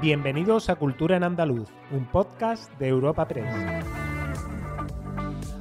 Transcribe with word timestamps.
Bienvenidos 0.00 0.70
a 0.70 0.76
Cultura 0.76 1.16
en 1.16 1.24
Andaluz, 1.24 1.68
un 1.90 2.06
podcast 2.06 2.72
de 2.78 2.86
Europa 2.86 3.26
Press. 3.26 3.52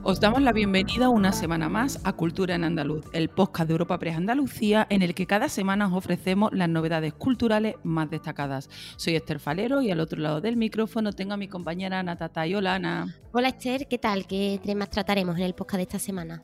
Os 0.03 0.19
damos 0.19 0.43
la 0.43 0.51
bienvenida 0.51 1.09
una 1.09 1.31
semana 1.31 1.69
más 1.69 1.99
a 2.03 2.13
Cultura 2.13 2.53
en 2.53 2.63
Andaluz, 2.63 3.03
el 3.13 3.29
podcast 3.29 3.67
de 3.67 3.71
Europa 3.71 3.97
Press 3.97 4.15
Andalucía 4.15 4.85
en 4.91 5.01
el 5.01 5.15
que 5.15 5.25
cada 5.25 5.49
semana 5.49 5.87
os 5.87 5.93
ofrecemos 5.93 6.51
las 6.53 6.69
novedades 6.69 7.15
culturales 7.15 7.77
más 7.81 8.11
destacadas. 8.11 8.69
Soy 8.97 9.15
Esther 9.15 9.39
Falero 9.39 9.81
y 9.81 9.89
al 9.89 9.99
otro 9.99 10.21
lado 10.21 10.39
del 10.39 10.55
micrófono 10.55 11.13
tengo 11.13 11.33
a 11.33 11.37
mi 11.37 11.47
compañera 11.47 11.97
Ana 11.97 12.15
Tatay. 12.15 12.53
Hola 12.53 12.75
Ana. 12.75 13.15
Hola 13.31 13.47
Esther, 13.47 13.87
¿qué 13.87 13.97
tal? 13.97 14.27
¿Qué 14.27 14.61
temas 14.63 14.91
trataremos 14.91 15.35
en 15.37 15.45
el 15.45 15.55
podcast 15.55 15.77
de 15.77 15.83
esta 15.83 15.99
semana? 15.99 16.43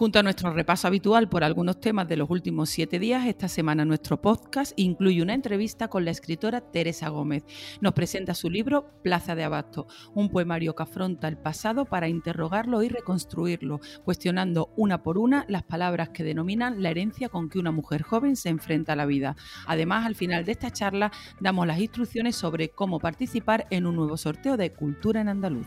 Junto 0.00 0.18
a 0.18 0.22
nuestro 0.22 0.50
repaso 0.54 0.86
habitual 0.86 1.28
por 1.28 1.44
algunos 1.44 1.78
temas 1.78 2.08
de 2.08 2.16
los 2.16 2.30
últimos 2.30 2.70
siete 2.70 2.98
días, 2.98 3.26
esta 3.26 3.48
semana 3.48 3.84
nuestro 3.84 4.18
podcast 4.18 4.72
incluye 4.76 5.20
una 5.20 5.34
entrevista 5.34 5.88
con 5.88 6.06
la 6.06 6.10
escritora 6.10 6.62
Teresa 6.62 7.10
Gómez. 7.10 7.44
Nos 7.82 7.92
presenta 7.92 8.34
su 8.34 8.48
libro 8.48 8.94
Plaza 9.02 9.34
de 9.34 9.44
Abasto, 9.44 9.88
un 10.14 10.30
poemario 10.30 10.74
que 10.74 10.84
afronta 10.84 11.28
el 11.28 11.36
pasado 11.36 11.84
para 11.84 12.08
interrogarlo 12.08 12.82
y 12.82 12.88
reconstruirlo, 12.88 13.80
cuestionando 14.02 14.72
una 14.74 15.02
por 15.02 15.18
una 15.18 15.44
las 15.48 15.64
palabras 15.64 16.08
que 16.08 16.24
denominan 16.24 16.82
la 16.82 16.88
herencia 16.88 17.28
con 17.28 17.50
que 17.50 17.58
una 17.58 17.70
mujer 17.70 18.00
joven 18.00 18.36
se 18.36 18.48
enfrenta 18.48 18.94
a 18.94 18.96
la 18.96 19.04
vida. 19.04 19.36
Además, 19.66 20.06
al 20.06 20.14
final 20.14 20.46
de 20.46 20.52
esta 20.52 20.70
charla 20.70 21.12
damos 21.40 21.66
las 21.66 21.78
instrucciones 21.78 22.36
sobre 22.36 22.70
cómo 22.70 23.00
participar 23.00 23.66
en 23.68 23.84
un 23.84 23.96
nuevo 23.96 24.16
sorteo 24.16 24.56
de 24.56 24.72
Cultura 24.72 25.20
en 25.20 25.28
Andaluz. 25.28 25.66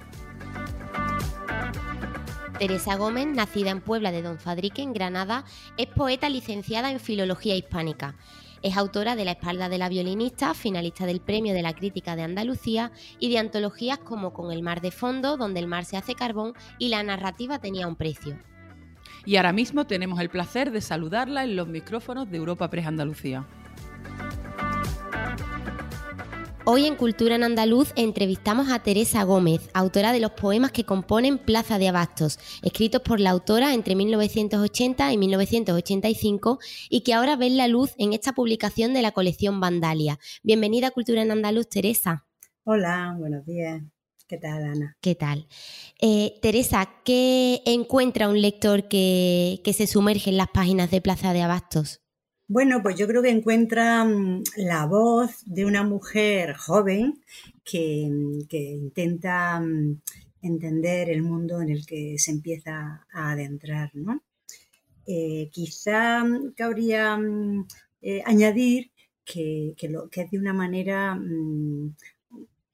Teresa 2.60 2.96
Gómez, 2.96 3.28
nacida 3.28 3.72
en 3.72 3.82
Puebla 3.82 4.12
de 4.12 4.22
Don 4.22 4.38
Fadrique, 4.38 4.84
en 4.84 4.94
Granada, 4.94 5.44
es 5.78 5.88
poeta 5.88 6.30
licenciada 6.30 6.92
en 6.92 7.00
Filología 7.00 7.56
Hispánica. 7.56 8.16
Es 8.62 8.78
autora 8.78 9.16
de 9.16 9.26
La 9.26 9.32
espalda 9.32 9.70
de 9.70 9.78
la 9.78 9.90
violinista, 9.90 10.54
finalista 10.54 11.06
del 11.06 11.20
Premio 11.20 11.54
de 11.54 11.64
la 11.64 11.74
Crítica 11.74 12.16
de 12.16 12.22
Andalucía 12.22 12.92
y 13.20 13.30
de 13.30 13.40
antologías 13.40 13.98
como 13.98 14.34
Con 14.34 14.52
el 14.52 14.62
mar 14.62 14.82
de 14.82 14.92
fondo, 14.92 15.36
donde 15.36 15.60
el 15.60 15.68
mar 15.68 15.84
se 15.84 15.98
hace 15.98 16.14
carbón 16.14 16.54
y 16.78 16.90
la 16.90 17.02
narrativa 17.04 17.60
tenía 17.60 17.88
un 17.88 17.96
precio. 17.96 18.38
Y 19.26 19.38
ahora 19.38 19.52
mismo 19.52 19.86
tenemos 19.86 20.20
el 20.20 20.30
placer 20.30 20.72
de 20.72 20.82
saludarla 20.82 21.44
en 21.44 21.56
los 21.56 21.68
micrófonos 21.68 22.30
de 22.30 22.38
Europa 22.38 22.70
Press 22.70 22.86
Andalucía. 22.86 23.48
Hoy 26.66 26.86
en 26.86 26.96
Cultura 26.96 27.36
en 27.36 27.44
Andaluz 27.44 27.92
entrevistamos 27.98 28.72
a 28.72 28.80
Teresa 28.80 29.24
Gómez, 29.24 29.70
autora 29.74 30.14
de 30.14 30.22
los 30.22 30.32
poemas 30.32 30.72
que 30.72 30.86
componen 30.86 31.38
Plaza 31.38 31.78
de 31.78 31.90
Abastos, 31.90 32.40
escritos 32.62 33.02
por 33.02 33.20
la 33.20 33.32
autora 33.32 33.74
entre 33.74 33.96
1980 33.96 35.12
y 35.12 35.18
1985 35.18 36.60
y 36.90 37.02
que 37.02 37.14
ahora 37.14 37.36
ven 37.36 37.58
la 37.58 37.68
luz 37.68 37.92
en 37.98 38.14
esta 38.14 38.32
publicación 38.32 38.94
de 38.94 39.02
la 39.02 39.12
colección 39.12 39.60
Vandalia. 39.60 40.20
Bienvenida 40.42 40.88
a 40.88 40.92
Cultura 40.92 41.22
en 41.22 41.32
Andaluz, 41.32 41.68
Teresa. 41.68 42.26
Hola, 42.64 43.14
buenos 43.20 43.46
días. 43.46 43.84
¿Qué 44.26 44.38
tal, 44.38 44.64
Ana? 44.64 44.96
¿Qué 45.02 45.16
tal? 45.16 45.48
Eh, 46.00 46.40
Teresa, 46.42 46.90
¿qué 47.04 47.62
encuentra 47.66 48.30
un 48.30 48.42
lector 48.42 48.88
que, 48.88 49.60
que 49.66 49.74
se 49.74 49.86
sumerge 49.86 50.30
en 50.30 50.38
las 50.38 50.48
páginas 50.48 50.90
de 50.92 51.02
Plaza 51.02 51.34
de 51.34 51.42
Abastos? 51.42 52.03
Bueno, 52.48 52.84
pues 52.84 52.98
yo 52.98 53.08
creo 53.08 53.22
que 53.22 53.30
encuentra 53.30 54.04
mm, 54.04 54.44
la 54.58 54.86
voz 54.86 55.44
de 55.46 55.66
una 55.66 55.84
mujer 55.84 56.56
joven 56.56 57.22
que, 57.64 58.08
mm, 58.10 58.42
intenta 58.52 59.60
mm, 59.62 60.02
entender 60.42 61.10
el 61.10 61.24
mundo 61.24 61.62
en 61.62 61.70
el 61.70 61.86
que 61.86 62.18
se 62.20 62.32
empieza 62.32 63.06
a 63.12 63.32
adentrar, 63.32 63.92
¿no? 63.94 64.22
Eh, 65.06 65.50
quizá 65.52 66.24
cabría 66.56 67.18
eh, 68.02 68.22
añadir 68.26 68.92
que, 69.26 69.76
lo, 69.90 70.10
que 70.10 70.22
es 70.22 70.32
de 70.32 70.40
una 70.40 70.54
manera, 70.54 71.18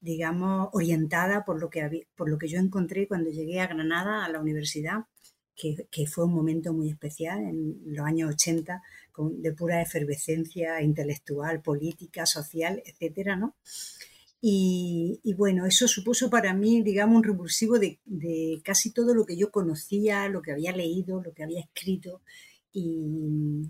digamos, 0.01 0.69
orientada 0.73 1.45
por 1.45 1.59
lo, 1.59 1.69
que 1.69 2.07
por 2.15 2.29
lo 2.29 2.37
que 2.37 2.47
yo 2.47 2.59
encontré 2.59 3.07
cuando 3.07 3.29
llegué 3.31 3.59
a 3.61 3.67
Granada, 3.67 4.25
a 4.25 4.29
la 4.29 4.39
universidad, 4.39 5.05
que, 5.59 6.07
fue 6.07 6.25
un 6.25 6.33
momento 6.33 6.73
muy 6.73 6.89
especial 6.89 7.43
en 7.43 7.81
los 7.85 8.05
años 8.05 8.31
80, 8.33 8.81
de 9.31 9.51
pura 9.51 9.81
efervescencia 9.81 10.81
intelectual, 10.81 11.61
política, 11.61 12.25
social, 12.25 12.81
etcétera, 12.85 13.35
¿no? 13.35 13.55
Y, 14.41 15.33
bueno, 15.37 15.65
eso 15.65 15.85
supuso 15.87 16.29
para 16.29 16.53
mí, 16.53 16.81
digamos, 16.81 17.17
un 17.17 17.23
revulsivo 17.23 17.77
de, 17.77 17.99
casi 18.63 18.93
todo 18.93 19.13
lo 19.13 19.25
que 19.25 19.35
yo 19.35 19.51
conocía, 19.51 20.29
lo 20.29 20.41
que 20.41 20.53
había 20.53 20.71
leído, 20.71 21.21
lo 21.21 21.33
que 21.33 21.43
había 21.43 21.59
escrito. 21.59 22.21
Y, 22.71 23.69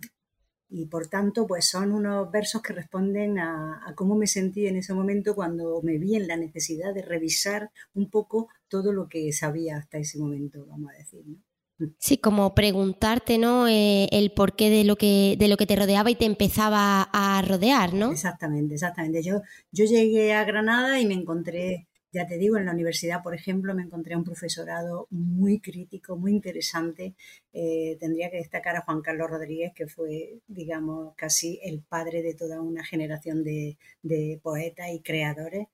por 0.92 1.08
tanto, 1.08 1.48
pues 1.48 1.66
son 1.66 1.92
unos 1.92 2.32
versos 2.32 2.62
que 2.62 2.74
responden 2.74 3.40
a, 3.40 3.82
a, 3.88 3.96
cómo 3.96 4.16
me 4.16 4.28
sentí 4.28 4.68
en 4.68 4.78
ese 4.78 4.94
momento 4.94 5.34
cuando 5.34 5.82
me 5.82 5.98
vi 5.98 6.16
en 6.16 6.28
la 6.28 6.38
necesidad 6.38 6.94
de 6.94 7.02
revisar 7.02 7.72
un 7.96 8.12
poco 8.12 8.50
todo 8.68 8.94
lo 8.94 9.10
que 9.10 9.34
sabía 9.34 9.78
hasta 9.78 9.98
ese 9.98 10.20
momento, 10.20 10.68
vamos 10.68 10.92
a 10.94 10.98
decir. 10.98 11.24
¿no? 11.26 11.49
Sí, 11.98 12.18
como 12.18 12.54
preguntarte, 12.56 13.38
¿no? 13.38 13.68
Eh, 13.68 14.08
el 14.12 14.32
porqué 14.32 14.70
de 14.70 14.84
lo 14.84 14.98
que 14.98 15.36
de 15.40 15.48
lo 15.48 15.56
que 15.56 15.66
te 15.66 15.76
rodeaba 15.76 16.12
y 16.12 16.16
te 16.16 16.26
empezaba 16.26 17.10
a 17.14 17.42
rodear, 17.42 17.94
¿no? 17.94 18.12
Exactamente, 18.12 18.74
exactamente. 18.74 19.24
Yo, 19.24 19.42
yo 19.72 19.86
llegué 19.86 20.34
a 20.34 20.44
Granada 20.44 21.00
y 21.00 21.06
me 21.06 21.14
encontré, 21.14 21.88
ya 22.12 22.28
te 22.28 22.38
digo, 22.38 22.58
en 22.58 22.66
la 22.66 22.74
universidad, 22.74 23.24
por 23.24 23.34
ejemplo, 23.34 23.74
me 23.74 23.84
encontré 23.84 24.18
un 24.18 24.26
profesorado 24.26 25.08
muy 25.10 25.60
crítico, 25.62 26.18
muy 26.18 26.32
interesante. 26.32 27.16
Eh, 27.54 27.96
tendría 28.00 28.30
que 28.30 28.38
destacar 28.38 28.76
a 28.76 28.82
Juan 28.82 29.02
Carlos 29.02 29.30
Rodríguez, 29.30 29.72
que 29.74 29.88
fue, 29.88 30.40
digamos, 30.48 31.14
casi 31.16 31.60
el 31.64 31.82
padre 31.82 32.22
de 32.22 32.34
toda 32.34 32.62
una 32.62 32.84
generación 32.84 33.44
de, 33.44 33.78
de 34.02 34.40
poetas 34.44 34.88
y 34.92 35.02
creadores. 35.02 35.68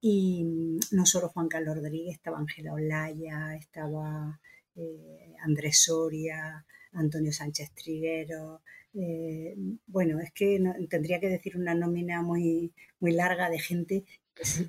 Y 0.00 0.44
mm, 0.44 0.78
no 0.92 1.06
solo 1.06 1.30
Juan 1.30 1.48
Carlos 1.48 1.76
Rodríguez, 1.76 2.14
estaba 2.14 2.38
Ángela 2.38 2.74
Olaya, 2.74 3.56
estaba 3.56 4.40
eh, 4.76 5.34
Andrés 5.40 5.82
Soria, 5.82 6.64
Antonio 6.92 7.32
Sánchez 7.32 7.72
Triguero. 7.72 8.62
Eh, 8.94 9.54
bueno, 9.86 10.20
es 10.20 10.32
que 10.32 10.60
tendría 10.88 11.20
que 11.20 11.28
decir 11.28 11.56
una 11.56 11.74
nómina 11.74 12.22
muy, 12.22 12.72
muy 13.00 13.12
larga 13.12 13.48
de 13.48 13.58
gente 13.58 14.04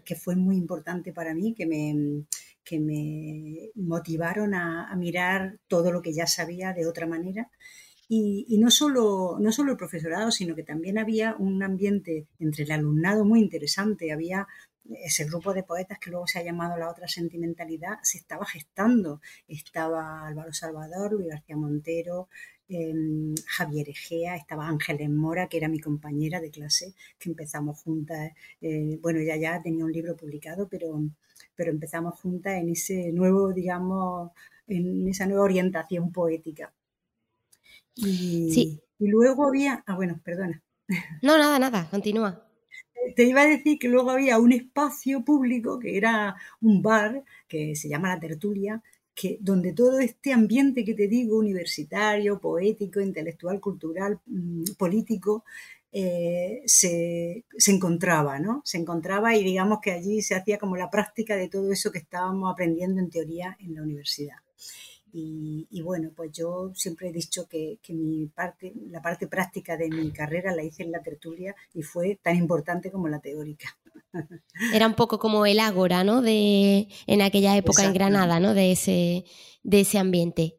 que, 0.06 0.16
fue 0.16 0.36
muy 0.36 0.58
importante 0.58 1.14
para 1.14 1.34
mí, 1.34 1.54
que 1.54 1.66
me, 1.66 2.26
que 2.64 2.80
me 2.80 3.72
motivaron 3.76 4.54
a, 4.54 4.94
mirar 4.96 5.60
todo 5.68 5.92
lo 5.92 6.02
que 6.02 6.14
ya 6.14 6.28
sabía 6.28 6.74
de 6.74 6.88
otra 6.88 7.08
manera. 7.08 7.50
Y, 8.08 8.46
y, 8.48 8.58
no, 8.58 8.70
solo, 8.70 9.38
no 9.40 9.52
solo 9.52 9.72
el 9.72 9.78
profesorado, 9.78 10.30
sino 10.32 10.56
que 10.56 10.64
también 10.64 10.98
había 10.98 11.36
un 11.38 11.64
ambiente 11.64 12.28
entre 12.40 12.66
el 12.66 12.72
alumnado 12.72 13.26
muy 13.26 13.40
interesante. 13.40 14.12
Había 14.12 14.48
ese 14.90 15.26
grupo 15.26 15.54
de 15.54 15.64
poetas 15.64 16.00
que 16.00 16.10
luego 16.10 16.28
se 16.28 16.40
ha 16.40 16.44
llamado 16.44 16.78
la 16.78 16.90
otra 16.90 17.08
sentimentalidad, 17.08 18.00
se 18.04 18.18
estaba 18.18 18.46
gestando. 18.46 19.22
Estaba 19.48 20.28
Álvaro 20.28 20.54
Salvador, 20.54 21.14
Luis 21.14 21.28
García 21.28 21.56
Montero, 21.56 22.28
em, 22.68 23.34
Javier 23.48 23.90
Egea, 23.90 24.36
estaba 24.36 24.68
Ángeles 24.68 25.10
Mora, 25.10 25.48
que 25.48 25.58
era 25.58 25.68
mi 25.68 25.80
compañera 25.80 26.42
de 26.42 26.52
clase, 26.52 26.94
que 27.20 27.30
empezamos 27.30 27.82
juntas. 27.82 28.32
Eh, 28.62 29.00
bueno, 29.02 29.20
ella 29.20 29.38
ya 29.38 29.62
tenía 29.62 29.86
un 29.86 29.92
libro 29.92 30.16
publicado, 30.16 30.68
pero, 30.68 31.02
pero 31.56 31.72
empezamos 31.72 32.20
juntas 32.20 32.54
en 32.54 32.70
ese 32.70 33.12
nuevo, 33.12 33.54
digamos, 33.54 34.32
en 34.68 35.08
esa 35.08 35.26
nueva 35.26 35.44
orientación 35.44 36.12
poética. 36.12 36.74
Y, 37.96 38.52
sí. 38.52 38.82
y 39.00 39.08
luego 39.08 39.48
había, 39.48 39.84
ah, 39.86 39.96
bueno, 39.96 40.20
perdona. 40.24 40.62
No, 41.22 41.38
nada, 41.38 41.60
nada, 41.60 41.88
continúa 41.90 42.53
te 43.16 43.24
iba 43.24 43.42
a 43.42 43.48
decir 43.48 43.80
que 43.80 43.90
luego 43.90 44.12
había 44.12 44.40
un 44.40 44.52
espacio 44.52 45.24
público 45.24 45.80
que 45.80 45.98
era 45.98 46.36
un 46.62 46.82
bar 46.82 47.24
que 47.48 47.76
se 47.76 47.90
llama 47.90 48.10
La 48.10 48.20
Tertulia, 48.20 48.82
que, 49.16 49.38
donde 49.42 49.74
todo 49.74 50.00
este 50.00 50.34
ambiente 50.34 50.84
que 50.84 50.94
te 50.94 51.08
digo, 51.08 51.38
universitario, 51.38 52.40
poético, 52.40 53.00
intelectual, 53.00 53.60
cultural, 53.60 54.20
mm, 54.26 54.64
político, 54.78 55.44
eh, 55.92 56.64
se, 56.66 57.46
se, 57.56 57.72
encontraba, 57.72 58.40
¿no? 58.40 58.62
Se 58.66 58.80
encontraba 58.80 59.36
y 59.36 59.44
digamos 59.44 59.80
que 59.80 59.92
allí 59.92 60.24
se 60.24 60.34
hacía 60.36 60.58
como 60.58 60.76
la 60.76 60.90
práctica 60.90 61.36
de 61.36 61.50
todo 61.50 61.72
eso 61.72 61.92
que 61.92 62.00
estábamos 62.00 62.52
aprendiendo 62.52 63.00
en 63.00 63.12
teoría 63.12 63.56
en 63.60 63.76
la 63.76 63.84
universidad. 63.84 64.38
Y, 65.16 65.82
bueno, 65.84 66.10
pues 66.16 66.32
yo 66.32 66.72
siempre 66.74 67.10
he 67.10 67.12
dicho 67.12 67.48
que, 67.48 67.78
mi 67.90 68.26
parte, 68.26 68.74
la 68.90 69.00
parte 69.00 69.28
práctica 69.28 69.78
de 69.78 69.88
mi 69.88 70.12
carrera 70.12 70.56
la 70.56 70.64
hice 70.64 70.82
en 70.82 70.92
la 70.92 71.04
tertulia 71.04 71.56
y 71.76 71.84
fue 71.84 72.20
tan 72.24 72.36
importante 72.36 72.90
como 72.90 73.08
la 73.08 73.20
teórica. 73.20 73.78
Era 74.74 74.88
un 74.88 74.96
poco 74.96 75.20
como 75.20 75.46
el 75.46 75.60
ágora, 75.60 76.04
¿no? 76.04 76.24
De, 76.24 76.88
en 77.06 77.22
aquella 77.22 77.56
época 77.56 77.84
en 77.84 77.94
Granada, 77.94 78.40
¿no? 78.40 78.56
De 78.56 78.72
ese, 78.72 79.26
de 79.62 79.82
ese 79.82 80.00
ambiente. 80.00 80.56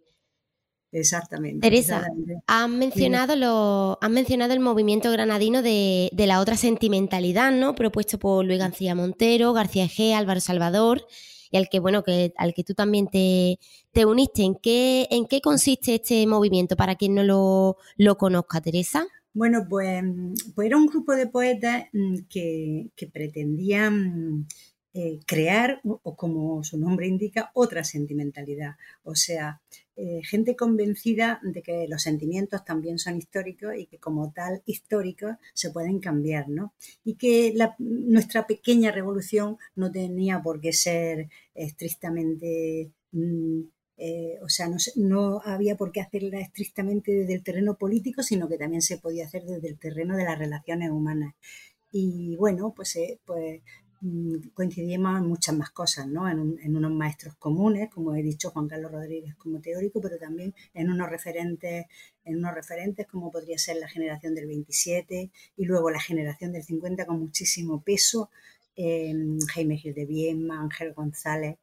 Exactamente. 0.92 1.68
Teresa, 1.68 2.06
has 2.46 2.68
mencionado, 2.68 3.34
lo, 3.34 3.98
has 4.00 4.10
mencionado 4.10 4.52
el 4.52 4.60
movimiento 4.60 5.10
granadino 5.10 5.62
de, 5.62 6.10
de, 6.12 6.26
la 6.28 6.38
otra 6.38 6.56
sentimentalidad, 6.56 7.50
¿no? 7.50 7.74
Propuesto 7.74 8.20
por 8.20 8.44
Luis 8.44 8.60
García 8.60 8.94
Montero, 8.94 9.52
García 9.52 9.86
G, 9.86 10.14
Álvaro 10.14 10.38
Salvador 10.38 11.08
y 11.54 11.56
al 11.56 11.68
que, 11.68 11.78
bueno, 11.78 12.02
que, 12.02 12.34
al 12.36 12.52
que 12.52 12.64
tú 12.64 12.74
también 12.74 13.06
te, 13.06 13.60
te 13.92 14.04
uniste. 14.04 14.42
¿En 14.42 14.56
qué, 14.56 15.06
¿En 15.08 15.24
qué 15.26 15.40
consiste 15.40 15.94
este 15.94 16.26
movimiento 16.26 16.74
para 16.74 16.96
quien 16.96 17.14
no 17.14 17.22
lo, 17.22 17.76
lo 17.96 18.18
conozca, 18.18 18.60
Teresa? 18.60 19.06
Bueno, 19.34 19.64
pues, 19.68 20.02
pues, 20.56 20.66
era 20.66 20.76
un 20.76 20.86
grupo 20.86 21.12
de 21.12 21.28
poetas 21.28 21.84
mm, 21.92 22.16
que, 22.28 22.90
que 22.96 23.06
pretendían 23.06 24.48
eh, 24.96 25.18
crear, 25.26 25.80
o 25.82 26.14
como 26.14 26.62
su 26.62 26.78
nombre 26.78 27.08
indica, 27.08 27.50
otra 27.54 27.82
sentimentalidad. 27.82 28.76
O 29.02 29.16
sea, 29.16 29.60
eh, 29.96 30.22
gente 30.22 30.54
convencida 30.54 31.40
de 31.42 31.62
que 31.62 31.88
los 31.88 32.02
sentimientos 32.02 32.64
también 32.64 33.00
son 33.00 33.16
históricos 33.16 33.74
y 33.76 33.86
que 33.86 33.98
como 33.98 34.32
tal 34.32 34.62
históricos 34.66 35.34
se 35.52 35.70
pueden 35.72 35.98
cambiar, 35.98 36.48
¿no? 36.48 36.74
Y 37.04 37.14
que 37.14 37.52
nuestra 37.78 38.46
pequeña 38.46 38.92
revolución 38.92 39.58
no 39.74 39.90
tenía 39.90 40.40
por 40.42 40.60
qué 40.60 40.72
ser 40.72 41.28
estrictamente... 41.54 42.92
Mm, 43.10 43.62
eh, 43.96 44.38
o 44.42 44.48
sea, 44.48 44.68
no, 44.68 44.76
no, 44.96 45.40
había 45.44 45.76
por 45.76 45.92
qué 45.92 46.00
hacerla 46.00 46.40
estrictamente 46.40 47.12
desde 47.12 47.34
el 47.34 47.44
terreno 47.44 47.76
político, 47.76 48.22
sino 48.22 48.48
que 48.48 48.58
también 48.58 48.82
se 48.82 48.98
podía 48.98 49.24
hacer 49.26 49.44
desde 49.44 49.68
el 49.68 49.78
terreno 49.78 50.16
de 50.16 50.24
las 50.24 50.38
relaciones 50.38 50.90
humanas. 50.90 51.34
Y 51.92 52.34
bueno, 52.36 52.72
pues, 52.74 52.98
pues 53.24 53.62
coincidimos 54.52 55.18
en 55.18 55.26
muchas 55.26 55.56
más 55.56 55.70
cosas, 55.70 56.06
¿no? 56.06 56.28
En, 56.28 56.76
unos 56.76 56.92
maestros 56.92 57.36
comunes, 57.36 57.88
como 57.90 58.14
he 58.14 58.22
dicho, 58.22 58.50
Juan 58.50 58.68
Carlos 58.68 58.92
Rodríguez 58.92 59.34
como 59.36 59.60
teórico, 59.60 60.00
pero 60.00 60.18
también 60.18 60.54
en 60.74 60.90
unos 60.90 61.08
referentes, 61.08 61.86
en 62.24 62.38
unos 62.38 62.54
referentes 62.54 63.06
como 63.06 63.30
podría 63.30 63.58
ser 63.58 63.76
la 63.76 63.88
generación 63.88 64.34
del 64.34 64.46
27 64.46 65.30
y 65.56 65.64
luego 65.64 65.90
la 65.90 66.00
generación 66.00 66.52
del 66.52 66.62
50 66.62 67.06
con 67.06 67.20
muchísimo 67.20 67.82
peso, 67.82 68.30
Jaime 68.76 69.76
Gil 69.78 69.94
de 69.94 70.04
Bienma, 70.04 70.60
Ángel 70.60 70.92
González. 70.92 71.56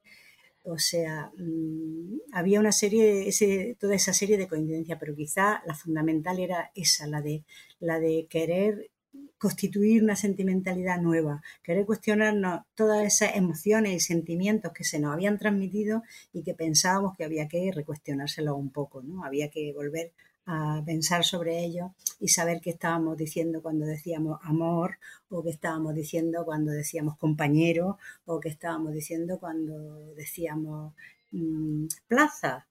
O 0.63 0.77
sea, 0.77 1.31
mm, 1.37 2.19
había 2.33 2.59
una 2.59 2.71
serie, 2.71 3.27
ese, 3.27 3.75
toda 3.79 3.95
esa 3.95 4.13
serie 4.13 4.37
de 4.37 4.47
coincidencias, 4.47 4.97
pero 4.99 5.15
quizá 5.15 5.61
la 5.65 5.75
fundamental 5.75 6.39
era 6.39 6.71
esa, 6.75 7.07
la 7.07 7.21
de, 7.21 7.43
la 7.79 7.99
de 7.99 8.27
querer 8.29 8.89
constituir 9.37 10.03
una 10.03 10.15
sentimentalidad 10.15 11.01
nueva, 11.01 11.41
querer 11.63 11.85
cuestionarnos 11.85 12.61
todas 12.75 13.05
esas 13.05 13.35
emociones 13.35 13.93
y 13.93 13.99
sentimientos 13.99 14.71
que 14.71 14.83
se 14.83 14.99
nos 14.99 15.13
habían 15.13 15.39
transmitido 15.39 16.03
y 16.31 16.43
que 16.43 16.53
pensábamos 16.53 17.17
que 17.17 17.23
había 17.23 17.47
que 17.47 17.71
recuestionárselos 17.73 18.55
un 18.55 18.69
poco, 18.69 19.01
¿no? 19.01 19.25
Había 19.25 19.49
que 19.49 19.73
volver 19.73 20.13
a 20.45 20.81
pensar 20.85 21.23
sobre 21.23 21.63
ello 21.63 21.93
y 22.19 22.29
saber 22.29 22.61
qué 22.61 22.71
estábamos 22.71 23.17
diciendo 23.17 23.61
cuando 23.61 23.85
decíamos 23.85 24.39
amor 24.43 24.97
o 25.29 25.43
qué 25.43 25.51
estábamos 25.51 25.95
diciendo 25.95 26.45
cuando 26.45 26.71
decíamos 26.71 27.17
compañero 27.17 27.97
o 28.25 28.39
qué 28.39 28.49
estábamos 28.49 28.93
diciendo 28.93 29.39
cuando 29.39 30.13
decíamos 30.15 30.93
mm, 31.31 31.85
plaza 32.07 32.67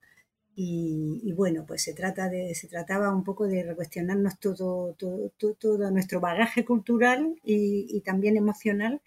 y, 0.62 1.33
bueno, 1.33 1.65
pues 1.67 1.83
se, 1.83 1.95
trata 1.95 2.29
de, 2.29 2.55
se 2.55 2.69
trataba 2.69 3.11
un 3.15 3.25
poco 3.25 3.47
de 3.47 3.62
recuestionarnos 3.62 4.39
todo, 4.39 4.93
todo, 4.93 5.33
todo, 5.59 5.91
nuestro 5.91 6.21
bagaje 6.21 6.67
cultural 6.67 7.35
y, 7.43 7.99
también 8.03 8.37
emocional 8.37 9.01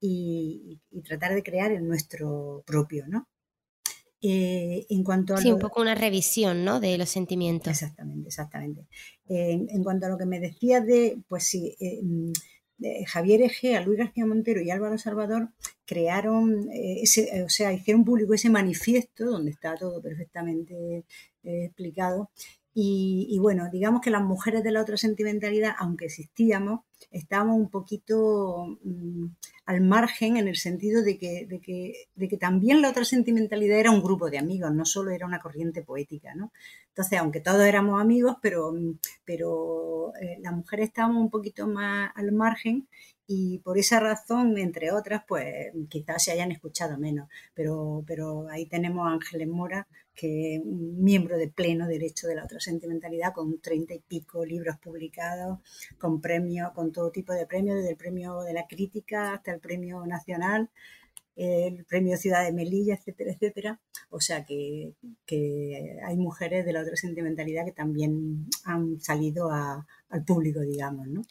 y, 0.00 0.80
tratar 1.06 1.36
de 1.36 1.44
crear 1.44 1.70
el 1.70 1.86
nuestro 1.86 2.64
propio, 2.66 3.06
¿no? 3.06 3.28
Eh, 4.20 4.86
en 4.90 5.04
cuanto 5.04 5.34
a 5.34 5.36
sí, 5.36 5.52
un 5.52 5.60
poco 5.60 5.80
una 5.80 5.94
revisión, 5.94 6.64
¿no? 6.64 6.80
De 6.80 6.98
los 6.98 7.08
sentimientos. 7.08 7.70
Exactamente, 7.70 8.26
exactamente. 8.26 8.88
en 9.28 9.84
cuanto 9.84 10.06
a 10.06 10.08
lo 10.08 10.18
que 10.18 10.26
me 10.26 10.40
decías 10.40 10.84
de, 10.84 11.22
pues 11.28 11.44
sí, 11.44 11.76
eh, 11.78 12.00
Javier 13.06 13.42
Egea, 13.42 13.80
Luis 13.80 13.98
García 13.98 14.26
Montero 14.26 14.60
y 14.60 14.70
Álvaro 14.70 14.98
Salvador 14.98 15.50
crearon, 15.84 16.70
eh, 16.70 17.00
ese, 17.02 17.36
eh, 17.36 17.42
o 17.42 17.48
sea, 17.48 17.72
hicieron 17.72 18.04
público 18.04 18.34
ese 18.34 18.50
manifiesto 18.50 19.24
donde 19.24 19.50
está 19.50 19.74
todo 19.74 20.00
perfectamente 20.02 21.04
eh, 21.42 21.64
explicado 21.64 22.30
y, 22.80 23.36
bueno, 23.40 23.68
digamos 23.72 24.00
que 24.00 24.10
las 24.10 24.22
mujeres 24.22 24.62
de 24.62 24.70
la 24.70 24.80
otra 24.80 24.96
sentimentalidad, 24.96 25.74
aunque 25.80 26.04
existíamos, 26.04 26.82
estábamos 27.10 27.56
un 27.56 27.70
poquito 27.70 28.78
mm, 28.84 29.24
al 29.66 29.80
margen 29.80 30.36
en 30.36 30.46
el 30.46 30.54
sentido 30.54 31.02
de 31.02 31.18
que, 31.18 31.44
de, 31.46 31.60
que, 31.60 32.06
de 32.14 32.28
que, 32.28 32.36
también 32.36 32.80
la 32.80 32.90
otra 32.90 33.04
sentimentalidad 33.04 33.80
era 33.80 33.90
un 33.90 34.00
grupo 34.00 34.30
de 34.30 34.38
amigos, 34.38 34.72
no 34.72 34.84
solo 34.84 35.10
era 35.10 35.26
una 35.26 35.40
corriente 35.40 35.82
poética. 35.82 36.36
¿no? 36.36 36.52
Entonces, 36.90 37.18
aunque 37.18 37.40
todos 37.40 37.62
éramos 37.62 38.00
amigos, 38.00 38.36
pero, 38.40 38.72
pero 39.24 40.12
eh, 40.20 40.38
las 40.40 40.52
mujeres 40.52 40.86
estábamos 40.90 41.20
un 41.20 41.30
poquito 41.30 41.66
más 41.66 42.12
al 42.14 42.30
margen 42.30 42.86
y 43.26 43.58
por 43.58 43.76
esa 43.76 43.98
razón, 43.98 44.56
entre 44.56 44.92
otras, 44.92 45.22
pues 45.26 45.72
quizás 45.88 46.22
se 46.22 46.30
hayan 46.30 46.52
escuchado 46.52 46.96
menos. 46.96 47.28
Pero, 47.54 48.04
pero 48.06 48.48
ahí 48.48 48.66
tenemos 48.66 49.06
a 49.06 49.12
Ángeles 49.14 49.48
Mora, 49.48 49.88
que 50.18 50.60
un 50.64 51.04
miembro 51.04 51.38
de 51.38 51.46
pleno 51.46 51.86
derecho 51.86 52.26
de 52.26 52.34
la 52.34 52.44
otra 52.44 52.58
sentimentalidad, 52.58 53.32
con 53.32 53.60
treinta 53.60 53.94
y 53.94 54.00
pico 54.00 54.44
libros 54.44 54.76
publicados, 54.78 55.60
con 55.96 56.20
premios, 56.20 56.72
con 56.72 56.90
todo 56.90 57.12
tipo 57.12 57.32
de 57.32 57.46
premios, 57.46 57.76
desde 57.76 57.90
el 57.90 57.96
premio 57.96 58.40
de 58.40 58.52
la 58.52 58.66
crítica 58.66 59.34
hasta 59.34 59.52
el 59.52 59.60
premio 59.60 60.04
nacional, 60.06 60.70
el 61.36 61.84
premio 61.84 62.16
Ciudad 62.16 62.44
de 62.44 62.52
Melilla, 62.52 62.94
etcétera, 62.94 63.30
etcétera. 63.32 63.80
O 64.10 64.20
sea 64.20 64.44
que, 64.44 64.94
que 65.24 65.98
hay 66.04 66.16
mujeres 66.16 66.66
de 66.66 66.72
la 66.72 66.82
otra 66.82 66.96
sentimentalidad 66.96 67.64
que 67.64 67.72
también 67.72 68.46
han 68.64 69.00
salido 69.00 69.52
al 69.52 70.24
público, 70.26 70.60
digamos, 70.62 71.06
¿no? 71.06 71.22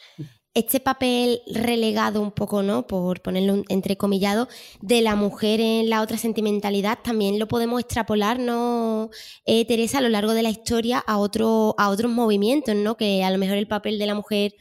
Este 0.53 0.79
papel 0.79 1.41
relegado 1.45 2.21
un 2.21 2.31
poco, 2.31 2.63
¿no? 2.63 2.88
Por 2.88 3.21
ponerlo 3.21 3.63
entrecomillado, 3.69 4.47
de 4.81 5.01
la 5.01 5.15
mujer 5.15 5.59
en 5.61 5.89
la 5.89 6.01
otra 6.01 6.17
sentimentalidad, 6.17 6.99
también 7.03 7.38
lo 7.38 7.47
podemos 7.47 7.79
extrapolar, 7.79 8.39
¿no, 8.39 9.09
eh, 9.45 9.65
Teresa, 9.65 9.99
a 9.99 10.01
lo 10.01 10.09
largo 10.09 10.33
de 10.33 10.44
la 10.44 10.49
historia 10.49 10.97
a, 10.99 11.17
otro, 11.17 11.75
a 11.77 11.89
otros 11.89 12.11
movimientos, 12.11 12.75
¿no? 12.75 12.97
Que 12.97 13.23
a 13.23 13.29
lo 13.29 13.38
mejor 13.38 13.57
el 13.57 13.67
papel 13.67 13.99
de 13.99 14.07
la 14.07 14.15
mujer 14.15 14.55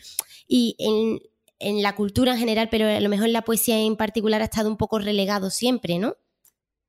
y 0.47 0.77
en, 0.79 1.21
en 1.59 1.83
la 1.83 1.95
cultura 1.95 2.33
en 2.33 2.39
general, 2.39 2.69
pero 2.71 2.89
a 2.89 3.01
lo 3.01 3.09
mejor 3.09 3.27
en 3.27 3.33
la 3.33 3.43
poesía 3.43 3.79
en 3.79 3.97
particular 3.97 4.43
ha 4.43 4.47
estado 4.47 4.69
un 4.69 4.77
poco 4.77 4.99
relegado 4.99 5.51
siempre, 5.51 5.99
¿no? 5.99 6.17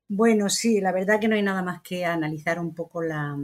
Bueno, 0.09 0.49
sí, 0.49 0.79
la 0.79 0.93
verdad 0.93 1.19
que 1.19 1.27
no 1.27 1.35
hay 1.35 1.41
nada 1.41 1.61
más 1.61 1.81
que 1.81 2.05
analizar 2.05 2.59
un 2.59 2.73
poco 2.73 3.01
la, 3.01 3.37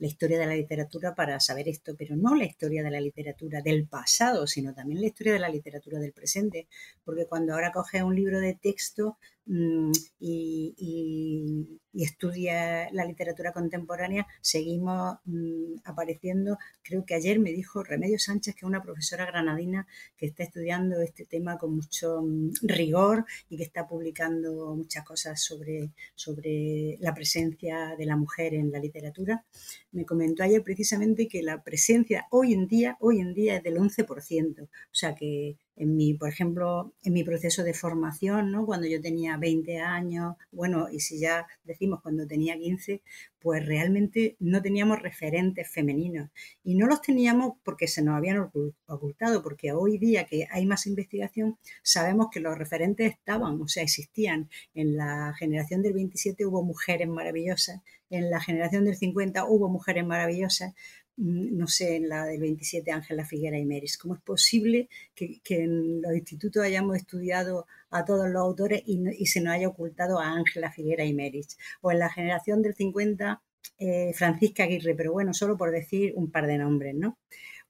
historia 0.00 0.38
de 0.40 0.46
la 0.46 0.54
literatura 0.54 1.14
para 1.14 1.38
saber 1.38 1.68
esto, 1.68 1.94
pero 1.96 2.16
no 2.16 2.34
la 2.34 2.46
historia 2.46 2.82
de 2.82 2.90
la 2.90 3.00
literatura 3.00 3.60
del 3.62 3.86
pasado, 3.86 4.46
sino 4.46 4.74
también 4.74 5.00
la 5.00 5.06
historia 5.06 5.34
de 5.34 5.38
la 5.38 5.48
literatura 5.48 6.00
del 6.00 6.12
presente, 6.12 6.66
porque 7.04 7.26
cuando 7.26 7.54
ahora 7.54 7.70
coges 7.70 8.02
un 8.02 8.16
libro 8.16 8.40
de 8.40 8.54
texto 8.54 9.18
mm, 9.46 9.92
y, 10.20 11.66
estudia 11.92 12.88
la 12.92 13.04
literatura 13.04 13.52
contemporánea, 13.52 14.26
seguimos 14.40 15.18
mm, 15.24 15.80
apareciendo, 15.84 16.56
creo 16.82 17.04
que 17.04 17.14
ayer 17.14 17.38
me 17.40 17.50
dijo 17.52 17.82
Remedio 17.82 18.18
Sánchez, 18.18 18.54
que 18.54 18.60
es 18.60 18.68
una 18.68 18.82
profesora 18.82 19.26
granadina 19.26 19.86
que 20.16 20.26
está 20.26 20.44
estudiando 20.44 21.00
este 21.02 21.26
tema 21.26 21.58
con 21.58 21.74
mucho 21.74 22.22
mm, 22.22 22.52
rigor 22.62 23.26
y 23.48 23.56
que 23.56 23.64
está 23.64 23.86
publicando 23.88 24.74
muchas 24.76 25.04
cosas 25.04 25.42
sobre, 25.42 25.90
sobre 26.14 26.96
la 27.00 27.12
presencia 27.14 27.96
de 27.98 28.06
la 28.06 28.16
mujer 28.16 28.54
en 28.54 28.70
la 28.70 28.78
literatura 28.78 29.44
me 29.92 30.04
comentó 30.04 30.42
ayer 30.42 30.62
precisamente 30.62 31.28
que 31.28 31.42
la 31.42 31.62
presencia 31.62 32.26
hoy 32.30 32.52
en 32.52 32.66
día, 32.66 32.96
hoy 33.00 33.20
en 33.20 33.34
día 33.34 33.56
es 33.56 33.62
del 33.62 33.76
11%. 33.76 34.62
O 34.62 34.68
sea 34.90 35.14
que 35.14 35.56
en 35.76 35.96
mi, 35.96 36.14
por 36.14 36.28
ejemplo, 36.28 36.92
en 37.02 37.14
mi 37.14 37.24
proceso 37.24 37.64
de 37.64 37.72
formación, 37.72 38.52
¿no? 38.52 38.66
cuando 38.66 38.86
yo 38.86 39.00
tenía 39.00 39.38
20 39.38 39.78
años, 39.78 40.36
bueno, 40.52 40.88
y 40.90 41.00
si 41.00 41.18
ya 41.18 41.46
decimos 41.64 42.00
cuando 42.02 42.26
tenía 42.26 42.58
15, 42.58 43.02
pues 43.40 43.64
realmente 43.64 44.36
no 44.38 44.60
teníamos 44.60 45.00
referentes 45.00 45.70
femeninos. 45.70 46.28
Y 46.62 46.74
no 46.74 46.86
los 46.86 47.00
teníamos 47.00 47.54
porque 47.64 47.88
se 47.88 48.02
nos 48.02 48.16
habían 48.16 48.50
ocultado, 48.86 49.42
porque 49.42 49.72
hoy 49.72 49.96
día 49.96 50.24
que 50.24 50.46
hay 50.50 50.66
más 50.66 50.86
investigación, 50.86 51.58
sabemos 51.82 52.28
que 52.30 52.40
los 52.40 52.58
referentes 52.58 53.10
estaban, 53.12 53.60
o 53.62 53.66
sea, 53.66 53.82
existían. 53.82 54.50
En 54.74 54.96
la 54.96 55.32
generación 55.38 55.80
del 55.80 55.94
27 55.94 56.44
hubo 56.44 56.62
mujeres 56.62 57.08
maravillosas, 57.08 57.80
en 58.10 58.30
la 58.30 58.40
generación 58.40 58.84
del 58.84 58.96
50 58.96 59.46
hubo 59.46 59.68
mujeres 59.68 60.04
maravillosas, 60.04 60.74
Mm, 61.20 61.58
no 61.58 61.66
sé, 61.66 61.96
en 61.96 62.08
la 62.08 62.24
del 62.24 62.40
27 62.40 62.90
Ángela 62.92 63.26
Figuera 63.26 63.58
y 63.58 63.66
Meris. 63.66 63.98
¿Cómo 63.98 64.14
es 64.14 64.22
posible 64.22 64.88
que, 65.14 65.40
en 65.48 66.00
los 66.00 66.14
institutos 66.14 66.62
hayamos 66.64 66.96
estudiado 66.96 67.66
a 67.90 68.04
todos 68.06 68.30
los 68.30 68.40
autores 68.40 68.82
y, 68.86 69.26
se 69.26 69.42
nos 69.42 69.54
haya 69.54 69.68
ocultado 69.68 70.18
a 70.18 70.32
Ángela 70.32 70.72
Figuera 70.72 71.04
y 71.04 71.12
Meris? 71.12 71.58
O 71.82 71.92
en 71.92 71.98
la 71.98 72.08
generación 72.10 72.62
del 72.62 72.74
50 72.74 73.42
eh, 73.78 74.12
Francisca 74.14 74.64
Aguirre, 74.64 74.94
pero 74.94 75.12
bueno, 75.12 75.34
solo 75.34 75.58
por 75.58 75.70
decir 75.72 76.12
un 76.16 76.30
par 76.30 76.46
de 76.46 76.56
nombres, 76.58 76.94
¿no? 76.94 77.18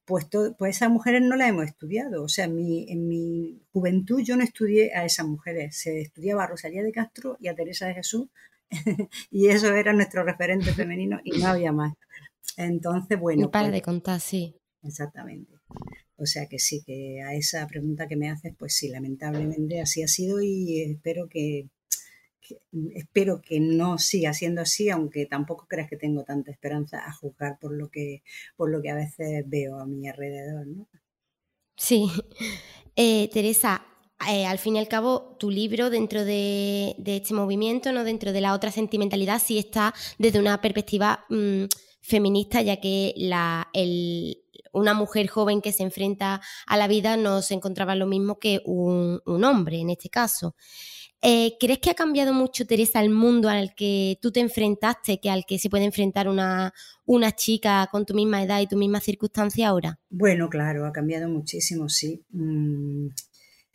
Pues, 0.04 0.26
pues 0.58 0.76
esas 0.76 0.90
mujeres 0.90 1.22
no 1.22 1.36
las 1.36 1.48
hemos 1.50 1.66
estudiado. 1.66 2.22
O 2.24 2.28
sea, 2.28 2.44
en 2.46 2.54
mi, 2.56 2.90
en 2.90 3.08
mi 3.08 3.62
juventud 3.72 4.20
yo 4.20 4.36
no 4.36 4.44
estudié 4.44 4.94
a 4.94 5.04
esas 5.04 5.26
mujeres. 5.26 5.76
Se 5.76 6.00
estudiaba 6.00 6.44
a 6.44 6.46
Rosalía 6.48 6.82
de 6.84 6.92
Castro 6.92 7.36
y 7.40 7.48
a 7.48 7.54
Teresa 7.54 7.86
de 7.86 7.94
Jesús 7.94 8.28
y 9.30 9.48
eso 9.48 9.74
era 9.74 9.92
nuestro 9.92 10.24
referente 10.24 10.72
femenino 10.72 11.20
y 11.24 11.38
no 11.38 11.48
había 11.48 11.72
más. 11.72 11.94
Entonces, 12.56 13.18
bueno. 13.18 13.50
para 13.50 13.66
pues 13.66 13.72
de 13.74 13.82
contar, 13.82 14.20
sí. 14.20 14.56
Exactamente. 14.82 15.52
O 16.16 16.26
sea 16.26 16.46
que 16.46 16.58
sí, 16.58 16.82
que 16.84 17.22
a 17.22 17.34
esa 17.34 17.66
pregunta 17.66 18.06
que 18.06 18.16
me 18.16 18.30
haces, 18.30 18.54
pues 18.58 18.74
sí, 18.76 18.88
lamentablemente 18.88 19.80
así 19.80 20.02
ha 20.02 20.08
sido 20.08 20.40
y 20.42 20.82
espero 20.82 21.28
que, 21.28 21.68
espero 22.94 23.40
que 23.40 23.60
no 23.60 23.98
siga 23.98 24.34
siendo 24.34 24.60
así, 24.60 24.90
aunque 24.90 25.26
tampoco 25.26 25.66
creas 25.66 25.88
que 25.88 25.96
tengo 25.96 26.24
tanta 26.24 26.50
esperanza 26.50 27.06
a 27.06 27.12
juzgar 27.12 27.58
por 27.58 27.72
lo 27.72 27.88
que, 27.88 28.22
por 28.56 28.70
lo 28.70 28.82
que 28.82 28.90
a 28.90 28.96
veces 28.96 29.44
veo 29.46 29.78
a 29.78 29.86
mi 29.86 30.08
alrededor. 30.08 30.66
¿no? 30.66 30.88
Sí. 31.76 32.06
Eh, 32.96 33.30
Teresa, 33.32 33.86
eh, 34.28 34.44
al 34.46 34.58
fin 34.58 34.76
y 34.76 34.78
al 34.78 34.88
cabo, 34.88 35.36
tu 35.38 35.50
libro 35.50 35.88
dentro 35.88 36.24
de, 36.24 36.94
este 37.06 37.32
movimiento, 37.32 37.90
no 37.92 38.04
dentro 38.04 38.32
de 38.32 38.40
la 38.40 38.52
otra 38.52 38.70
sentimentalidad, 38.70 39.40
sí 39.42 39.58
está 39.58 39.94
desde 40.18 40.38
una 40.38 40.60
perspectiva 40.60 41.24
mm, 41.30 41.64
feminista, 42.02 42.60
ya 42.60 42.76
que 42.76 43.14
una 44.72 44.94
mujer 44.94 45.26
joven 45.28 45.62
que 45.62 45.72
se 45.72 45.84
enfrenta 45.84 46.42
a 46.66 46.76
la 46.76 46.86
vida 46.86 47.16
no 47.16 47.40
se 47.40 47.54
encontraba 47.54 47.94
lo 47.94 48.06
mismo 48.06 48.38
que 48.38 48.60
un, 48.64 49.20
hombre 49.26 49.80
en 49.80 49.90
este 49.90 50.10
caso. 50.10 50.54
Eh, 51.22 51.56
¿Crees 51.60 51.80
que 51.80 51.90
ha 51.90 51.94
cambiado 51.94 52.32
mucho, 52.32 52.66
Teresa, 52.66 53.02
el 53.02 53.10
mundo 53.10 53.50
al 53.50 53.74
que 53.74 54.18
tú 54.22 54.32
te 54.32 54.40
enfrentaste, 54.40 55.20
que 55.20 55.28
al 55.28 55.44
que 55.44 55.58
se 55.58 55.68
puede 55.68 55.84
enfrentar 55.84 56.28
una, 56.28 56.72
una 57.04 57.32
chica 57.32 57.88
con 57.92 58.06
tu 58.06 58.14
misma 58.14 58.42
edad 58.42 58.60
y 58.60 58.66
tu 58.66 58.76
misma 58.76 59.00
circunstancia 59.00 59.68
ahora? 59.68 59.98
Bueno, 60.08 60.48
claro, 60.48 60.86
ha 60.86 60.92
cambiado 60.92 61.28
muchísimo, 61.28 61.90
sí. 61.90 62.22
Mm, 62.30 63.08